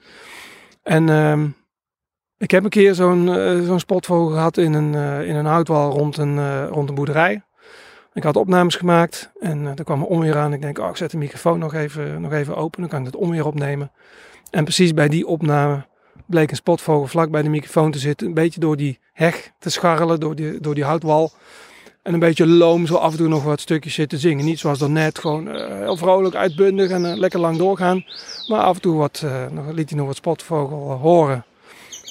[0.83, 1.43] En uh,
[2.39, 5.91] ik heb een keer zo'n uh, zo'n spotvogel gehad in een, uh, in een houtwal
[5.91, 7.43] rond een, rond een boerderij.
[8.13, 10.53] Ik had opnames gemaakt en er kwam een onweer aan.
[10.53, 12.81] Ik denk, oh, ik zet de microfoon nog even, nog even open.
[12.81, 13.93] Dan kan ik het onweer opnemen.
[14.51, 15.87] En precies bij die opname
[16.27, 18.27] bleek een spotvogel vlak bij de microfoon te zitten.
[18.27, 21.33] Een beetje door die heg te scharrelen, door die, door die houtwal.
[22.03, 24.45] En een beetje loom zo af en toe nog wat stukjes zitten zingen.
[24.45, 28.05] Niet zoals net gewoon uh, heel vrolijk, uitbundig en uh, lekker lang doorgaan.
[28.47, 31.45] Maar af en toe wat, nog, liet hij nog wat spotvogel horen.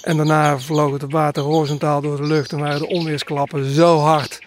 [0.03, 4.41] En daarna vloog het water horizontaal door de lucht en waren de onweersklappen zo hard.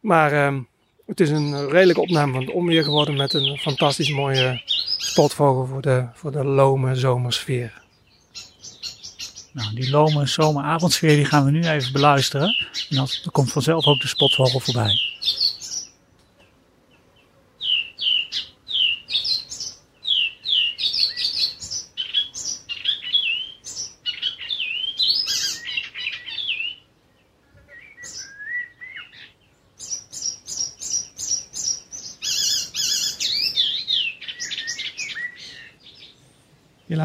[0.00, 0.60] Maar ehm,
[1.06, 4.62] het is een redelijke opname van het onweer geworden met een fantastisch mooie
[4.96, 7.85] spotvogel voor de, voor de lome zomersfeer.
[9.56, 12.48] Nou, die lome zomeravondsfeer die gaan we nu even beluisteren.
[12.88, 15.15] En dan komt vanzelf ook de spotvogel voorbij.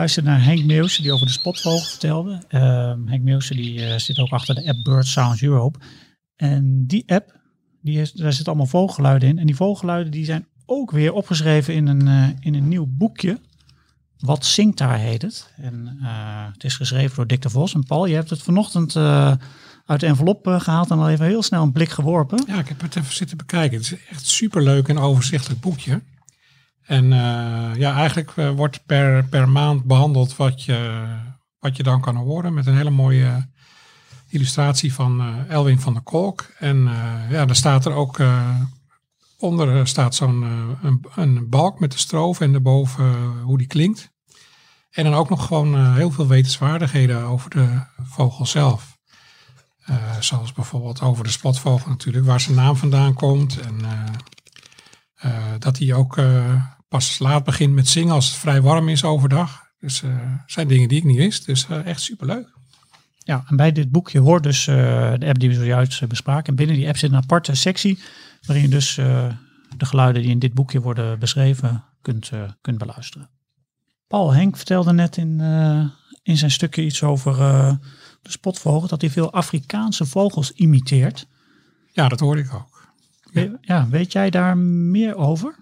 [0.01, 2.43] Je luistert naar Henk Meeuwse die over de spotvogel vertelde.
[2.49, 2.61] Uh,
[3.05, 5.79] Henk Meeuwse die uh, zit ook achter de app Bird Sounds Europe.
[6.35, 7.39] En die app,
[7.81, 9.39] die is, daar zitten allemaal vogelgeluiden in.
[9.39, 13.39] En die vogelgeluiden die zijn ook weer opgeschreven in een, uh, in een nieuw boekje.
[14.19, 15.53] Wat zingt daar heet het.
[15.57, 17.73] En uh, het is geschreven door Dick de Vos.
[17.73, 18.95] En Paul, je hebt het vanochtend
[19.85, 22.43] uit de envelop gehaald en al even heel snel een blik geworpen.
[22.47, 23.77] Ja, ik heb het even zitten bekijken.
[23.77, 26.01] Het is echt superleuk en overzichtelijk boekje.
[26.91, 31.07] En uh, ja, eigenlijk uh, wordt per, per maand behandeld wat je,
[31.59, 32.53] wat je dan kan horen.
[32.53, 33.49] Met een hele mooie
[34.27, 36.51] illustratie van uh, Elwin van der Kolk.
[36.59, 36.89] En
[37.29, 38.19] ja, daar staat er ook
[39.37, 40.41] onder staat zo'n
[40.81, 44.11] een, een, balk met de stroof en daarboven hoe die klinkt.
[44.91, 48.97] En dan ook nog gewoon heel veel wetenswaardigheden over de vogel zelf.
[50.19, 53.59] zoals bijvoorbeeld over de spotvogel natuurlijk, waar zijn naam vandaan komt.
[53.59, 53.81] En
[55.59, 56.17] dat hij ook
[56.91, 59.63] pas laat begint met zingen als het vrij warm is overdag.
[59.79, 61.45] Dus uh, zijn dingen die ik niet wist.
[61.45, 62.53] Dus uh, echt superleuk.
[63.17, 64.75] Ja, en bij dit boekje hoort dus uh,
[65.17, 66.45] de app die we zojuist bespraken.
[66.45, 67.99] En binnen die app zit een aparte sectie
[68.45, 73.29] waarin je dus de geluiden die in dit boekje worden beschreven kunt, kunt beluisteren.
[74.07, 75.39] Paul Henk vertelde net in,
[76.23, 77.35] in zijn stukje iets over
[78.21, 81.27] de spotvogel, dat hij veel Afrikaanse vogels imiteert.
[81.91, 82.93] Ja, dat hoorde ik ook.
[83.31, 83.57] Ja.
[83.61, 85.55] ja, weet jij daar meer over?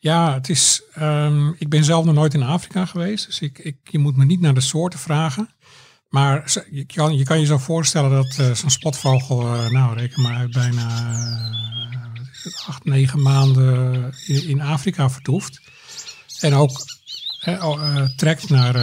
[0.00, 3.76] Ja, het is, um, ik ben zelf nog nooit in Afrika geweest, dus ik, ik,
[3.82, 5.48] je moet me niet naar de soorten vragen.
[6.08, 6.84] Maar je
[7.24, 11.12] kan je, zo voorstellen dat uh, zo'n spotvogel, uh, nou reken maar uit, bijna
[12.44, 15.60] uh, acht, negen maanden in, in, Afrika vertoeft.
[16.40, 16.96] En ook
[18.16, 18.74] trekt naar,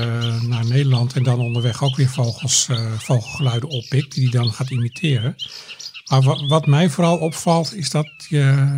[0.43, 5.35] naar Nederland en dan onderweg ook weer vogels, vogelgeluiden oppikt, die hij dan gaat imiteren.
[6.09, 8.69] Maar wat mij vooral opvalt is dat je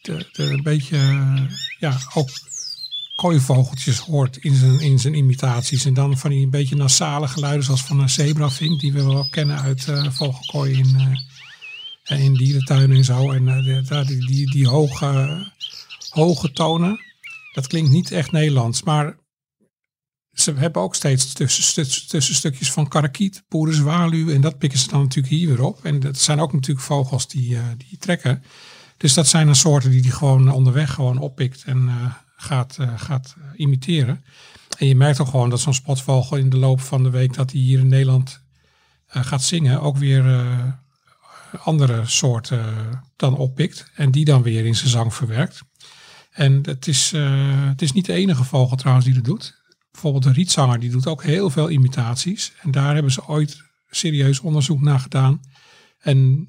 [0.00, 0.98] de, de een beetje
[1.78, 2.28] ja, ook
[3.20, 5.84] kooivogeltjes hoort in zijn, in zijn imitaties.
[5.84, 9.28] En dan van die een beetje nasale geluiden zoals van een zebravink, die we wel
[9.30, 11.18] kennen uit uh, vogelkooi in,
[12.04, 13.30] uh, in dierentuinen en zo.
[13.30, 15.44] En uh, die, die, die hoge,
[16.10, 17.00] hoge tonen.
[17.52, 19.16] Dat klinkt niet echt Nederlands, maar
[20.32, 25.34] ze hebben ook steeds tussen, tussen van karakiet, boerenzwaluw en dat pikken ze dan natuurlijk
[25.34, 25.84] hier weer op.
[25.84, 28.42] En dat zijn ook natuurlijk vogels die, die trekken.
[29.00, 32.98] Dus dat zijn een soorten die die gewoon onderweg gewoon oppikt en uh, gaat, uh,
[32.98, 34.24] gaat imiteren.
[34.78, 37.50] En je merkt ook gewoon dat zo'n spotvogel in de loop van de week dat
[37.50, 38.42] hij hier in Nederland
[39.06, 40.24] gaat zingen, ook weer
[41.62, 42.64] andere soorten
[43.16, 43.90] dan oppikt.
[43.94, 45.62] En die dan weer in zijn zang verwerkt.
[46.30, 47.10] En het is,
[47.68, 49.60] het is niet de enige vogel trouwens die dat doet
[49.90, 52.52] bijvoorbeeld de rietzanger, die doet ook heel veel imitaties.
[52.60, 55.40] En daar hebben ze ooit serieus onderzoek naar gedaan.
[55.98, 56.48] En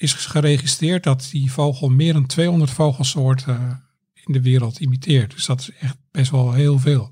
[0.00, 3.82] is geregistreerd dat die vogel meer dan 200 vogelsoorten
[4.14, 5.30] in de wereld imiteert.
[5.30, 7.10] Dus dat is echt best wel heel veel.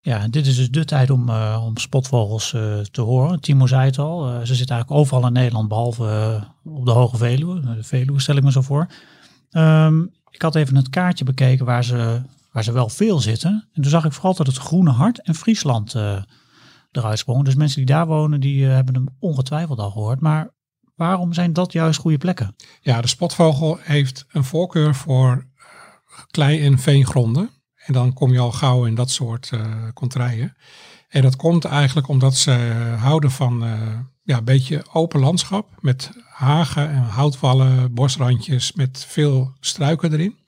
[0.00, 3.40] Ja, dit is dus de tijd om, uh, om spotvogels uh, te horen.
[3.40, 7.60] Timo zei het al, ze zitten eigenlijk overal in Nederland, behalve op de Hoge Veluwe.
[7.60, 8.86] De Veluwe stel ik me zo voor.
[9.50, 13.68] Um, ik had even het kaartje bekeken waar ze waar ze wel veel zitten.
[13.72, 15.94] En toen zag ik vooral dat het Groene Hart en Friesland
[16.92, 17.44] eruit sprongen.
[17.44, 20.20] Dus mensen die daar wonen, die hebben hem ongetwijfeld al gehoord.
[20.20, 20.50] Maar
[20.94, 22.56] waarom zijn dat juist goede plekken?
[22.80, 25.64] Ja, de spotvogel heeft een voorkeur voor uh,
[26.30, 27.50] klei- en veengronden.
[27.76, 30.56] En dan kom je al gauw in dat soort uh, contraien.
[31.08, 32.50] En dat komt eigenlijk omdat ze
[32.98, 33.64] houden van
[34.22, 35.68] ja, een beetje open landschap.
[35.80, 40.38] Met hagen en houtwallen, bosrandjes met veel struiken erin.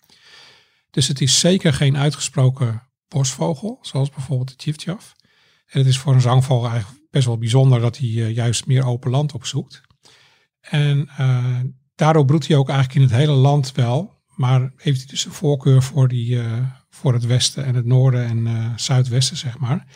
[0.91, 5.15] Dus het is zeker geen uitgesproken bosvogel, zoals bijvoorbeeld de tjiftjaf.
[5.67, 9.11] En het is voor een zangvogel eigenlijk best wel bijzonder dat hij juist meer open
[9.11, 9.83] land opzoekt.
[10.71, 11.45] En uh,
[11.95, 15.33] daardoor broedt hij ook eigenlijk in het hele land wel, maar heeft hij dus een
[15.33, 16.53] voorkeur voor, die, uh,
[16.91, 19.87] voor het westen en het noorden en zuidwesten, zeg maar.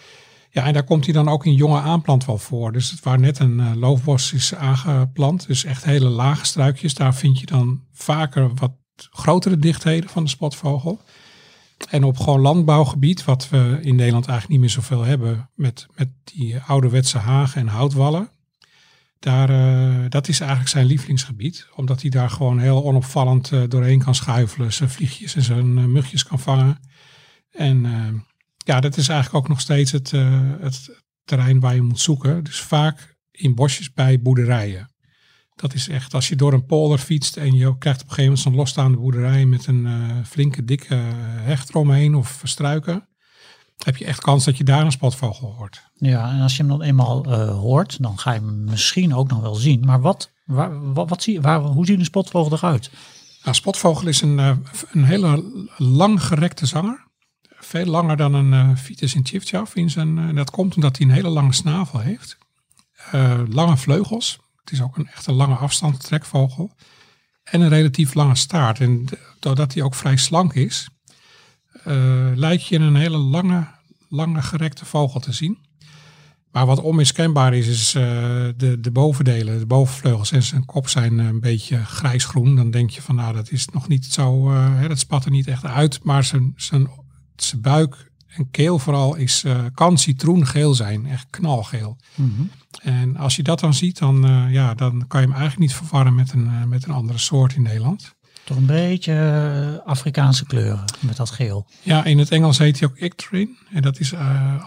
[0.50, 2.72] Ja, en daar komt hij dan ook in jonge aanplant wel voor.
[2.72, 7.40] Dus het waar net een loofbos is aangeplant, dus echt hele lage struikjes, daar vind
[7.40, 8.72] je dan vaker wat
[9.11, 11.00] grotere dichtheden van de spotvogel.
[11.90, 16.09] En op gewoon landbouwgebied, wat we in Nederland eigenlijk niet meer zoveel hebben, met, met
[16.24, 18.31] die ouderwetse hagen en houtwallen.
[19.18, 24.02] Daar, uh, dat is eigenlijk zijn lievelingsgebied, omdat hij daar gewoon heel onopvallend uh, doorheen
[24.02, 26.81] kan schuifelen, zijn vliegjes en zijn uh, mugjes kan vangen.
[27.50, 27.83] En
[28.57, 30.11] ja, dat is eigenlijk ook nog steeds het,
[30.61, 32.44] het terrein waar je moet zoeken.
[32.44, 34.90] Dus vaak in bosjes bij boerderijen.
[35.54, 38.22] Dat is echt, als je door een polder fietst en je krijgt op een gegeven
[38.22, 39.87] moment zo'n losstaande boerderij met een
[40.26, 40.94] flinke dikke
[41.40, 43.09] hecht eromheen of struiken,
[43.85, 45.83] heb je echt kans dat je daar een spotvogel hoort.
[45.95, 49.29] Ja, en als je hem dan eenmaal uh, hoort, dan ga je hem misschien ook
[49.29, 49.85] nog wel zien.
[49.85, 52.91] Maar wat, waar, wat, wat zie, waar, hoe ziet een spotvogel eruit?
[53.43, 54.57] Nou, spotvogel is een, uh,
[54.93, 55.45] een hele
[55.77, 57.07] langgerekte zanger.
[57.49, 59.75] Veel langer dan een uh, in Chifchaf.
[59.75, 62.38] In zijn, en dat komt omdat hij een hele lange snavel heeft.
[63.49, 66.71] lange vleugels, het is ook een echte lange afstand trekvogel.
[67.45, 68.81] En een relatief lange staart.
[68.81, 69.07] En
[69.38, 70.88] doordat hij ook vrij slank is,
[72.35, 73.66] lijkt je een hele lange,
[74.09, 75.59] lange gerekte vogel te zien.
[76.53, 78.03] Maar wat onmiskenbaar is, is uh,
[78.57, 82.57] de, de bovendelen, de bovenvleugels en zijn kop zijn een beetje grijsgroen.
[82.57, 85.31] Dan denk je van nou, dat is nog niet zo, uh, hè, dat spat er
[85.31, 86.05] niet echt uit.
[86.05, 86.88] Maar zijn, zijn,
[87.37, 91.96] zijn buik en keel vooral is, uh, kan citroengeel zijn, echt knalgeel.
[92.14, 92.51] Mm -hmm.
[92.83, 96.14] En als je dat dan ziet, dan, ja, dan kan je hem eigenlijk niet verwarren
[96.14, 98.16] met een, met een andere soort in Nederland.
[98.48, 101.66] Toch een beetje Afrikaanse kleuren met dat geel.
[101.82, 103.58] Ja, in het Engels heet hij ook ictrin.
[103.72, 104.14] En dat is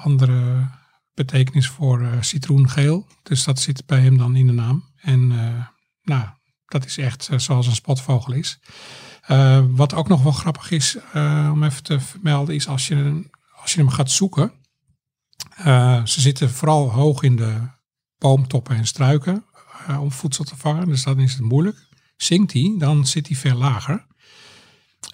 [0.03, 0.69] andere
[1.13, 3.07] betekenis voor citroengeel.
[3.23, 4.83] Dus dat zit bij hem dan in de naam.
[5.01, 5.27] En
[6.01, 6.25] nou,
[6.65, 8.59] dat is echt zoals een spotvogel is.
[9.67, 10.97] wat ook nog wel grappig is
[11.51, 13.29] om even te vermelden, is als je
[13.61, 14.51] als je hem gaat zoeken,
[15.59, 17.67] uh, ze zitten vooral hoog in de
[18.17, 19.45] boomtoppen en struiken
[19.89, 21.89] uh, om voedsel te vangen, dus dan is het moeilijk.
[22.23, 24.05] Zingt hij, dan zit hij veel lager.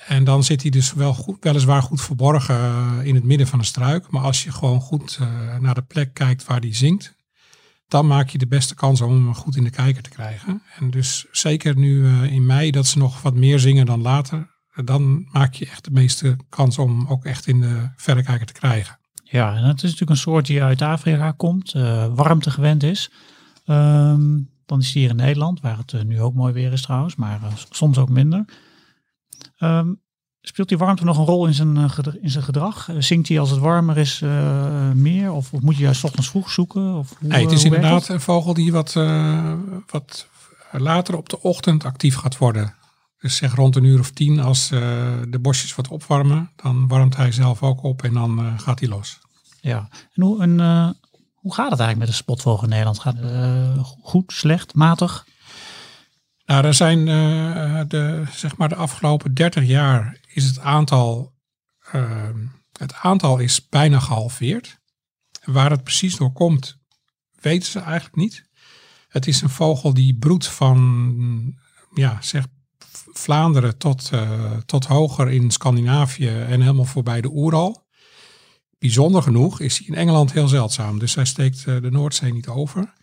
[0.07, 3.59] En dan zit hij dus wel goed, weliswaar goed verborgen uh, in het midden van
[3.59, 4.11] een struik.
[4.11, 5.19] Maar als je gewoon goed
[5.59, 7.15] naar de plek kijkt waar hij zingt,
[7.87, 10.61] dan maak je de beste kans om hem goed in de kijker te krijgen.
[10.79, 14.49] En dus zeker nu in mei dat ze nog wat meer zingen dan later,
[14.83, 18.99] dan maak je echt de meeste kans om ook echt in de verrekijker te krijgen.
[19.23, 21.71] Ja, en het is natuurlijk een soort die uit Afrika komt,
[22.13, 23.11] warmte gewend is.
[23.65, 26.81] Um, dan is die hier in Nederland, waar het uh, nu ook mooi weer is
[26.81, 28.45] trouwens, maar uh, soms ook minder.
[29.59, 30.01] Um,
[30.41, 31.77] speelt die warmte nog een rol in zijn,
[32.21, 32.89] in zijn gedrag?
[32.97, 34.19] zingt hij als het warmer is
[34.93, 35.31] meer?
[35.31, 36.93] Of, of, moet je juist ochtends vroeg zoeken?
[36.93, 38.93] Of hoe, nee, het is inderdaad een vogel die wat,
[39.87, 40.27] wat
[40.71, 42.73] later op de ochtend actief gaat worden.
[43.19, 44.79] Dus zeg rond een uur of tien, als uh,
[45.27, 49.19] de bosjes wat opwarmen, dan warmt hij zelf ook op en dan gaat hij los.
[49.61, 50.89] Ja, en hoe, en, uh,
[51.47, 52.99] hoe gaat het eigenlijk met de spotvogel in Nederland?
[52.99, 55.27] Gaat het goed, slecht, matig?
[56.45, 57.05] Nou, er zijn
[57.87, 61.33] de, zeg maar de afgelopen 30 jaar is het aantal,
[61.91, 64.79] ehm, het aantal is bijna gehalveerd.
[65.43, 66.77] Waar het precies door komt,
[67.39, 68.49] weten ze eigenlijk niet.
[69.07, 71.57] Het is een vogel die broedt van
[71.93, 72.45] ja, zeg
[73.13, 77.86] Vlaanderen tot, uh, tot hoger in Scandinavië en helemaal voorbij de Oeral.
[78.79, 80.99] Bijzonder genoeg is hij in Engeland heel zeldzaam.
[80.99, 82.93] Dus hij steekt uh, de Noordzee niet over.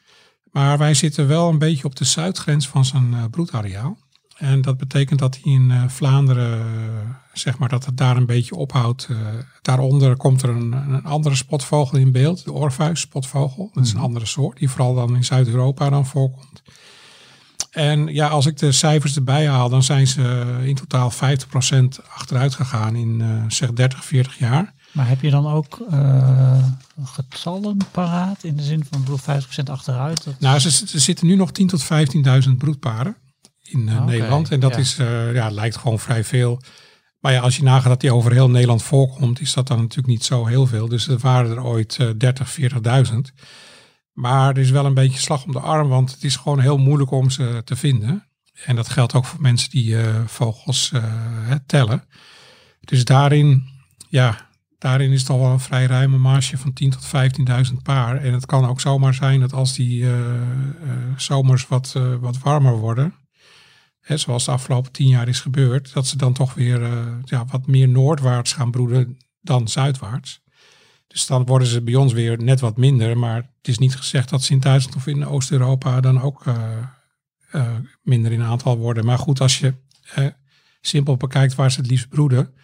[0.53, 3.99] Maar wij zitten wel een beetje op de zuidgrens van zijn uh, broedareaal.
[4.37, 6.67] En dat betekent dat hij in Vlaanderen,
[7.33, 9.09] zeg maar, dat het daar een beetje ophoudt.
[9.63, 13.71] daaronder komt er een, een, andere spotvogel in beeld, de Orpheus spotvogel.
[13.73, 14.05] Dat is een mhm.
[14.05, 16.63] andere soort, die vooral dan in Zuid-Europa dan voorkomt.
[17.71, 21.17] En ja, als ik de cijfers erbij haal, dan zijn ze in totaal 50%
[22.15, 24.75] achteruit gegaan in zeg 30, 40 jaar.
[24.95, 26.65] Maar heb je dan ook uh,
[27.05, 30.25] getallen paraat in de zin van 50% achteruit?
[30.25, 30.41] Dat...
[30.41, 31.85] Nou, ze, ze, zitten nu nog 10 tot
[32.49, 33.17] 15.000 broedparen
[33.63, 34.51] in uh, Nederland.
[34.51, 34.79] En dat ja.
[34.79, 34.97] is,
[35.33, 36.61] ja, lijkt gewoon vrij veel.
[37.21, 40.09] Maar ja, als je nagaat dat die over heel Nederland voorkomt, is dat dan natuurlijk
[40.09, 40.89] niet zo heel veel.
[40.89, 43.15] Dus er waren er ooit 30, 40.000.
[44.13, 46.79] Maar er is wel een beetje slag om de arm, want het is gewoon heel
[46.79, 48.29] moeilijk om ze te vinden.
[48.65, 50.93] En dat geldt ook voor mensen die vogels
[51.67, 52.05] tellen.
[52.81, 53.65] Dus daarin,
[54.09, 54.53] ja,
[54.85, 57.07] daarin is al wel een vrij ruime marge van 10.000 tot
[57.71, 58.17] 15.000 paar.
[58.17, 60.13] En het kan ook zomaar zijn dat als die uh,
[61.17, 63.15] zomers wat, wat warmer worden,
[64.01, 66.81] hè, zoals de afgelopen tien jaar is gebeurd, dat ze dan toch weer
[67.25, 70.43] ja, wat meer noordwaarts gaan broeden dan zuidwaarts.
[71.07, 73.19] Dus dan worden ze bij ons weer net wat minder.
[73.19, 76.45] Maar het is niet gezegd dat ze in Duitsland of in Oost-Europa dan ook
[78.03, 79.05] minder in aantal worden.
[79.05, 79.75] Maar goed, als je
[80.81, 82.55] simpel bekijkt waar ze het liefst broeden.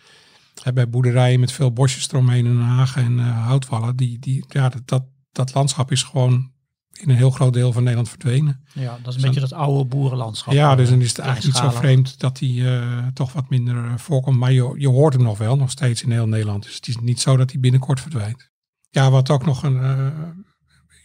[0.75, 3.97] Bij boerderijen met veel bosjes eromheen en hagen en houtwallen.
[3.97, 6.51] Die, die, ja, dat, dat, dat landschap is gewoon
[6.93, 8.65] in een heel groot deel van Nederland verdwenen.
[8.73, 10.53] Ja, dat is een beetje dat oude boerenlandschap.
[10.53, 13.85] Ja, dus dan is het eigenlijk niet zo vreemd dat die uh, toch wat minder
[13.85, 14.39] eh, voorkomt.
[14.39, 16.63] Maar je, je hoort hem nog wel, nog steeds in heel Nederland.
[16.63, 18.51] Dus het is niet zo dat hij binnenkort verdwijnt.
[18.91, 20.07] Ja, wat ook nog een, uh,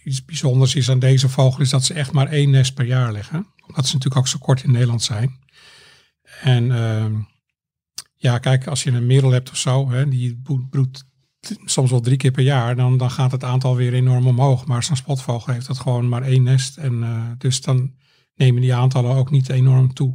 [0.04, 3.12] iets bijzonders is aan deze vogel, is dat ze echt maar één nest per jaar
[3.12, 3.48] leggen.
[3.68, 5.40] Omdat ze natuurlijk ook zo kort in Nederland zijn.
[6.42, 7.14] En ehm,
[8.26, 11.06] ja, kijk, als je een merel hebt of zo, hè, die broedt
[11.66, 14.66] soms wel drie keer per jaar, dan, dan gaat het aantal weer enorm omhoog.
[14.66, 16.78] Maar zo'n spotvogel heeft dat gewoon maar één nest.
[16.78, 17.92] En uh, dus dan
[18.36, 20.14] nemen die aantallen ook niet enorm toe.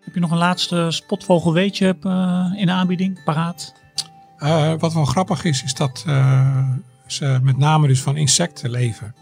[0.00, 3.74] Heb je nog een laatste spotvogel weetje uh, in de aanbieding paraat?
[4.38, 6.04] Uh, wat wel grappig is, is dat
[7.06, 9.14] ze met name dus van insecten leven.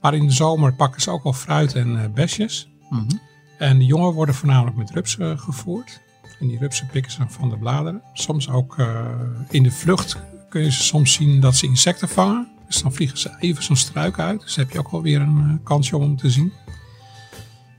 [0.00, 2.68] Maar in de zomer pakken ze ook wel fruit en besjes.
[2.90, 3.20] Mm -hmm.
[3.58, 6.03] En de jongen worden voornamelijk met rupsen gevoerd.
[6.44, 8.02] En die rupsen pikken ze van de bladeren.
[8.12, 8.76] Soms ook
[9.50, 10.16] in de vlucht
[10.48, 12.48] kun je soms zien dat ze insecten vangen.
[12.66, 14.40] Dus dan vliegen ze even zo'n struik uit.
[14.40, 16.52] Dus heb je ook alweer een uh, kansje om te zien.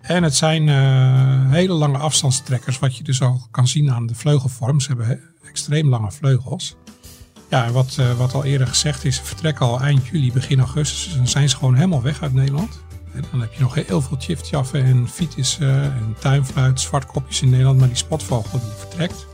[0.01, 4.15] En het zijn uh, hele lange afstandstrekkers, wat je dus al kan zien aan de
[4.15, 4.80] vleugelvorm.
[4.80, 6.75] Ze hebben extreem lange vleugels.
[7.49, 11.04] Ja, wat, wat al eerder gezegd is, ze vertrekken al eind juli, begin augustus.
[11.04, 12.84] Dus dan zijn ze gewoon helemaal weg uit Nederland.
[13.15, 17.80] En dan heb je nog heel veel chiftjaffen en fietissen en tuinfluit, zwartkopjes in Nederland.
[17.80, 19.28] Maar die spotvogel die vertrekt.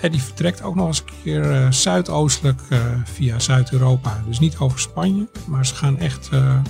[0.00, 4.22] En die vertrekt ook nog eens een keer uh, zuidoostelijk uh, via Zuid-Europa.
[4.26, 6.60] Dus niet over Spanje, maar ze gaan echt uh,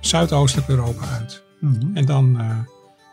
[0.00, 1.42] zuidoostelijk Europa uit.
[1.60, 1.96] Mm -hmm.
[1.96, 2.40] En dan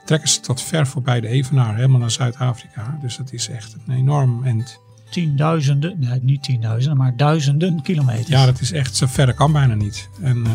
[0.05, 2.97] trekken ze tot ver voorbij de Evenaar, helemaal naar Zuid-Afrika.
[3.01, 4.79] Dus dat is echt een enorm end.
[5.09, 8.27] Tienduizenden, nee niet tienduizenden, maar duizenden kilometers.
[8.27, 10.09] Ja, dat is echt, zo ver kan bijna niet.
[10.21, 10.45] En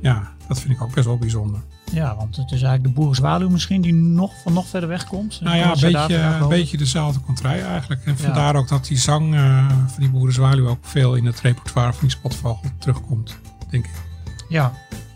[0.00, 1.60] ja, dat vind ik ook best wel bijzonder.
[1.92, 5.40] Ja, want het is eigenlijk de boerenzwaluw misschien die nog van nog verder weg komt.
[5.40, 8.04] Nou ja, een beetje, een beetje dezelfde contrai eigenlijk.
[8.04, 11.92] En vandaar ook dat die zang uh, van die boerenzwaluw ook veel in het repertoire
[11.92, 13.36] van die spotvogel terugkomt,
[13.70, 14.02] denk ik.
[14.48, 14.72] Ja,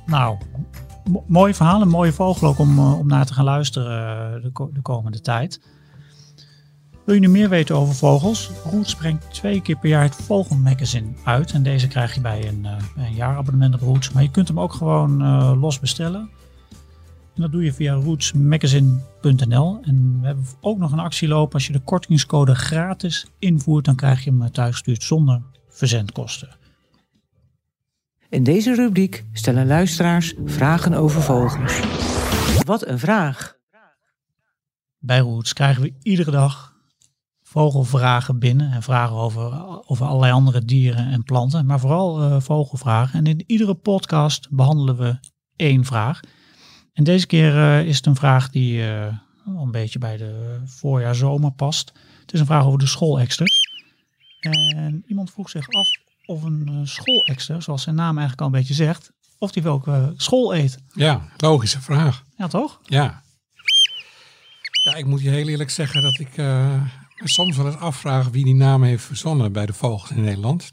[0.07, 0.39] nou,
[1.27, 1.83] mooi verhaal.
[1.83, 5.21] Een mooie vogel ook om, uh, om naar te gaan luisteren uh, de, de, komende
[5.21, 5.61] tijd.
[7.09, 8.51] Wil je nu meer weten over vogels?
[8.65, 11.53] Roots brengt twee keer per jaar het Vogelmagazine uit.
[11.53, 14.13] En deze krijg je bij een, een jaarabonnement op Roots.
[14.13, 15.23] Maar je kunt hem ook gewoon
[15.59, 16.31] los bestellen.
[17.35, 19.81] En dat doe je via rootsmagazine.nl.
[19.83, 21.55] En we hebben ook nog een actie lopen.
[21.55, 26.49] Als je de kortingscode gratis invoert, dan krijg je hem thuisgestuurd zonder verzendkosten.
[28.29, 31.81] In deze rubriek stellen luisteraars vragen over vogels.
[32.65, 33.57] Wat een vraag!
[34.99, 36.77] Bij Roots krijgen we iedere dag
[37.49, 38.73] vogelvragen binnen.
[38.73, 41.67] En vragen over, over allerlei andere dieren en planten.
[41.67, 43.19] Maar vooral uh, vogelvragen.
[43.19, 45.19] En in iedere podcast behandelen we
[45.57, 46.21] één vraag.
[46.93, 49.07] En deze keer uh, is het een vraag die uh,
[49.47, 51.93] een beetje bij de voorjaar-zomer past.
[52.21, 53.61] Het is een vraag over de schooleksters.
[54.41, 55.89] En iemand vroeg zich af
[56.27, 60.55] of een schoolekster, zoals zijn naam eigenlijk al een beetje zegt, of die welke school
[60.55, 60.79] eet.
[60.93, 62.25] Ja, logische vraag.
[62.37, 62.81] Ja, toch?
[62.85, 63.23] Ja.
[64.83, 66.37] Ja, ik moet je heel eerlijk zeggen dat ik
[67.25, 70.73] soms wel eens afvragen wie die naam heeft verzonnen bij de vogels in Nederland.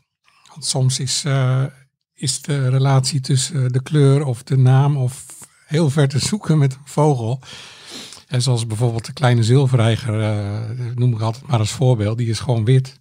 [0.50, 1.64] Want soms is, eh,
[2.14, 5.26] is de relatie tussen de kleur of de naam of
[5.66, 7.42] heel ver te zoeken met een vogel.
[8.28, 12.40] En zoals bijvoorbeeld de kleine zilverreiger, uh, noem ik altijd maar als voorbeeld, die is
[12.40, 13.00] gewoon wit.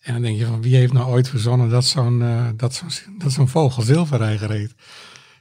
[0.00, 3.18] En dan denk je van wie heeft nou ooit verzonnen dat zo'n uh, dat zo'n
[3.18, 4.74] dat zo'n vogel zilverreiger heet.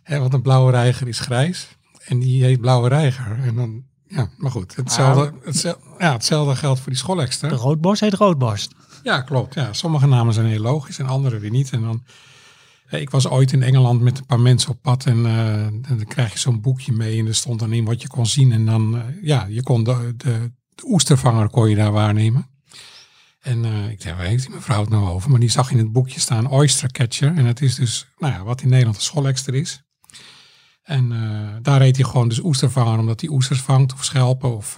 [0.03, 1.67] Hè, want een blauwe reiger is grijs
[2.05, 3.39] en die heet blauwe reiger.
[3.43, 3.84] En dan,
[4.16, 7.49] ja, maar goed, hetzelfde, hetzelfde, ja, hetzelfde geldt voor die scholekster.
[7.49, 8.74] De roodborst heet roodborst.
[9.03, 9.53] Ja, klopt.
[9.53, 11.72] Ja, sommige namen zijn heel logisch en andere weer niet.
[11.72, 12.03] En dan,
[12.89, 16.34] ik was ooit in Engeland met een paar mensen op pad en, uh, dan krijg
[16.34, 18.51] je zo'n boekje mee en er stond dan in wat je kon zien.
[18.51, 22.47] En dan, uh, ja, je kon de, de, de, oestervanger kon je daar waarnemen.
[23.39, 25.30] En uh, ik dacht, waar heeft die mevrouw het nou over?
[25.30, 27.36] Maar die zag in het boekje staan oyster catcher.
[27.36, 29.84] En het is dus, nou ja, wat in Nederland een scholekster is.
[30.84, 31.10] En
[31.62, 34.78] daar heet hij gewoon dus oestervanger, omdat hij oesters vangt of schelpen of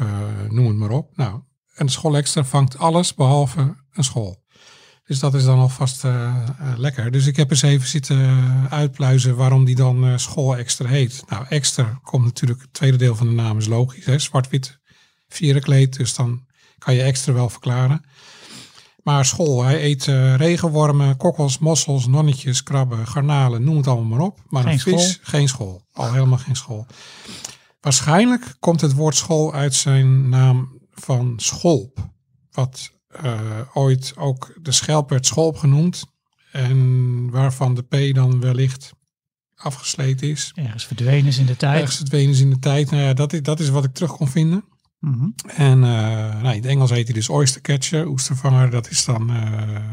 [0.49, 1.17] noem het maar op.
[1.17, 1.41] Nou,
[1.75, 4.43] een schoolextra vangt alles behalve een school.
[5.05, 6.45] Dus dat is dan alvast uh,
[6.75, 7.11] lekker.
[7.11, 11.23] Dus ik heb eens even zitten uitpluizen waarom die dan school extra heet.
[11.27, 14.05] Nou, extra komt natuurlijk, het tweede deel van de naam is logisch.
[14.05, 14.79] hè Zwart-wit
[15.27, 16.45] vierenkleed, dus dan
[16.77, 18.05] kan je extra wel verklaren.
[19.05, 20.03] Maar school, hij eet
[20.35, 24.39] regenwormen, kokkels, mossels, nonnetjes, krabben, garnalen, noem het allemaal maar op.
[24.47, 25.19] Maar Geen een vis, school?
[25.21, 25.81] geen school.
[25.91, 26.85] Al helemaal geen school.
[27.81, 32.09] Waarschijnlijk komt het woord school uit zijn naam van scholp.
[32.51, 32.91] Wat
[33.23, 33.41] uh,
[33.73, 36.05] ooit ook de schelp werd scholp genoemd.
[36.51, 38.91] En waarvan de P dan wellicht
[39.55, 40.51] afgesleten is.
[40.55, 41.75] Ergens verdwenen is in de tijd.
[41.79, 42.91] Ergens verdwenen is in de tijd.
[42.91, 44.63] Nou ja, dat is, dat is wat ik terug kon vinden.
[45.05, 45.35] Mm -hmm.
[45.47, 48.69] En uh, nou, in het Engels heet hij dus oystercatcher, oestervanger.
[48.69, 49.89] Dat is dan uh,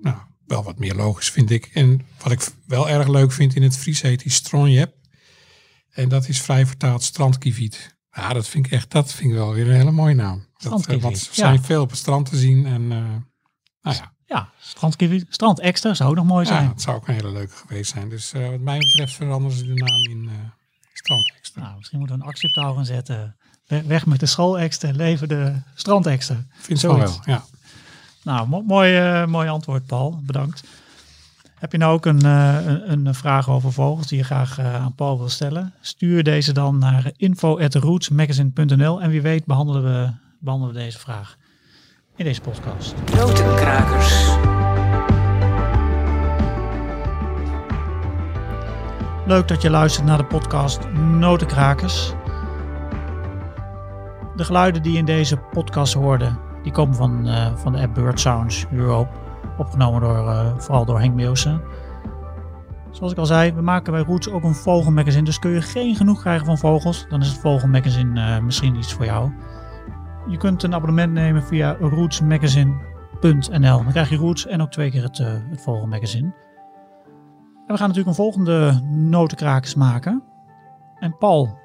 [0.00, 1.70] nou, wel wat meer logisch, vind ik.
[1.72, 4.94] En wat ik wel erg leuk vind in het Fries heet hij stronjep.
[5.90, 7.96] En dat is vrij vertaald strandkiviet.
[8.10, 10.46] Ja, dat vind ik echt, dat vind ik wel weer een hele mooie naam.
[10.56, 11.62] Dat, uh, want er zijn ja.
[11.62, 12.88] veel op het strand te zien en uh,
[13.82, 14.12] nou ja.
[14.26, 14.52] Ja,
[15.28, 16.62] strand extra zou ook nog mooi zijn.
[16.62, 18.08] Ja, het zou ook een hele leuke geweest zijn.
[18.08, 20.30] Dus uh, wat mij betreft veranderen ze de naam in
[20.92, 21.62] strand extra.
[21.62, 23.36] Nou, misschien moeten we een actie op gaan zetten.
[23.66, 26.36] Weg met de school extra, leven de strand extra.
[26.52, 27.44] Vind ik wel, ja.
[28.22, 30.62] Nou, mo mooi, mooi antwoord Paul, bedankt.
[31.54, 34.94] Heb je nou ook een, een, een, vraag over vogels die je graag uh, aan
[34.94, 35.72] Paul wil stellen?
[35.80, 41.36] Stuur deze dan naar info.rootsmagazine.nl en wie weet behandelen we, behandelen we deze vraag
[42.16, 42.94] in deze podcast.
[43.16, 44.28] Notenkrakers.
[49.26, 52.12] Leuk dat je luistert naar de podcast Notenkrakers.
[54.36, 58.20] De geluiden die in deze podcast hoorde, die komen van, uh, van de app Bird
[58.20, 59.10] Sounds Europe.
[59.58, 61.60] Opgenomen door, uh, vooral door Henk Meeuwsen.
[62.90, 65.24] Zoals ik al zei, we maken bij Roots ook een vogelmagazine.
[65.24, 68.92] Dus kun je geen genoeg krijgen van vogels, dan is het vogelmagazine uh, misschien iets
[68.92, 69.32] voor jou.
[70.28, 73.82] Je kunt een abonnement nemen via rootsmagazine.nl.
[73.82, 76.34] Dan krijg je Roots en ook twee keer het, het vogelmagazine.
[77.66, 80.22] En we gaan natuurlijk een volgende notenkrakers maken.
[80.98, 81.58] En Paul,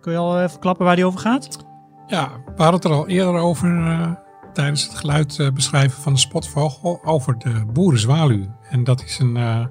[0.00, 1.72] kun je al even klappen waar die over gaat?
[2.06, 3.68] Ja, we hadden het er al eerder over
[4.52, 8.46] tijdens het geluid uh, beschrijven van de spotvogel over de boerenzwaluw.
[8.70, 9.66] En dat is een uh,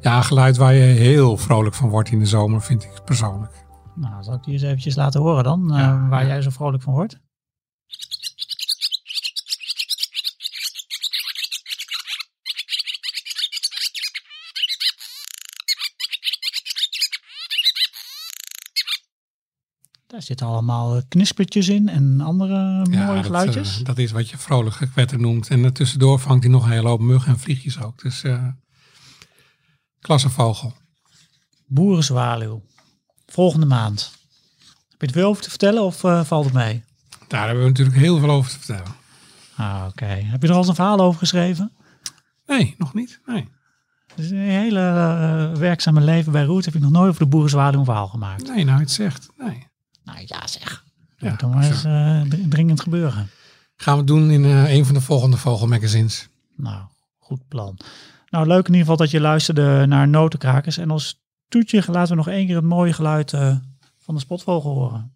[0.00, 3.66] ja, geluid waar je heel vrolijk van wordt in de zomer, vind ik persoonlijk.
[3.94, 6.28] Nou, zal ik die eens eventjes laten horen dan, ja, waar ja.
[6.28, 7.20] jij zo vrolijk van wordt?
[20.18, 22.54] Daar zitten allemaal knispertjes in en andere
[22.90, 23.78] ja, mooie dat, geluidjes.
[23.78, 25.48] Uh, dat is wat je vrolijk gekwetter noemt.
[25.48, 28.02] En tussendoor vangt hij nog een hele hoop muggen en vliegjes ook.
[28.02, 28.46] Dus uh,
[30.00, 30.72] klassevogel.
[31.66, 32.62] Boerenzwaluw.
[33.26, 34.12] Volgende maand.
[34.88, 36.84] Heb je er veel over te vertellen of uh, valt het mee?
[37.28, 38.94] Daar hebben we natuurlijk heel veel over te vertellen.
[39.56, 39.88] Ah, Oké.
[39.88, 40.22] Okay.
[40.22, 41.72] Heb je er al eens een verhaal over geschreven?
[42.46, 43.20] Nee, nog niet.
[43.26, 43.48] Nee.
[44.14, 47.78] Dus een hele uh, werkzame leven bij Roots heb ik nog nooit over de boerenzwaluw
[47.78, 48.48] een verhaal gemaakt.
[48.48, 49.28] Nee, nou het zegt.
[49.36, 49.66] Nee.
[50.12, 50.84] Nou ja, zeg.
[51.16, 53.30] Ja, dan maar eens uh, dringend gebeuren.
[53.76, 56.28] Gaan we doen in uh, een van de volgende vogelmagazines.
[56.56, 56.82] Nou,
[57.18, 57.78] goed plan.
[58.30, 60.78] Nou, leuk in ieder geval dat je luisterde naar Notenkrakers.
[60.78, 63.56] En als toetje laten we nog één keer het mooie geluid uh,
[63.98, 65.12] van de spotvogel horen.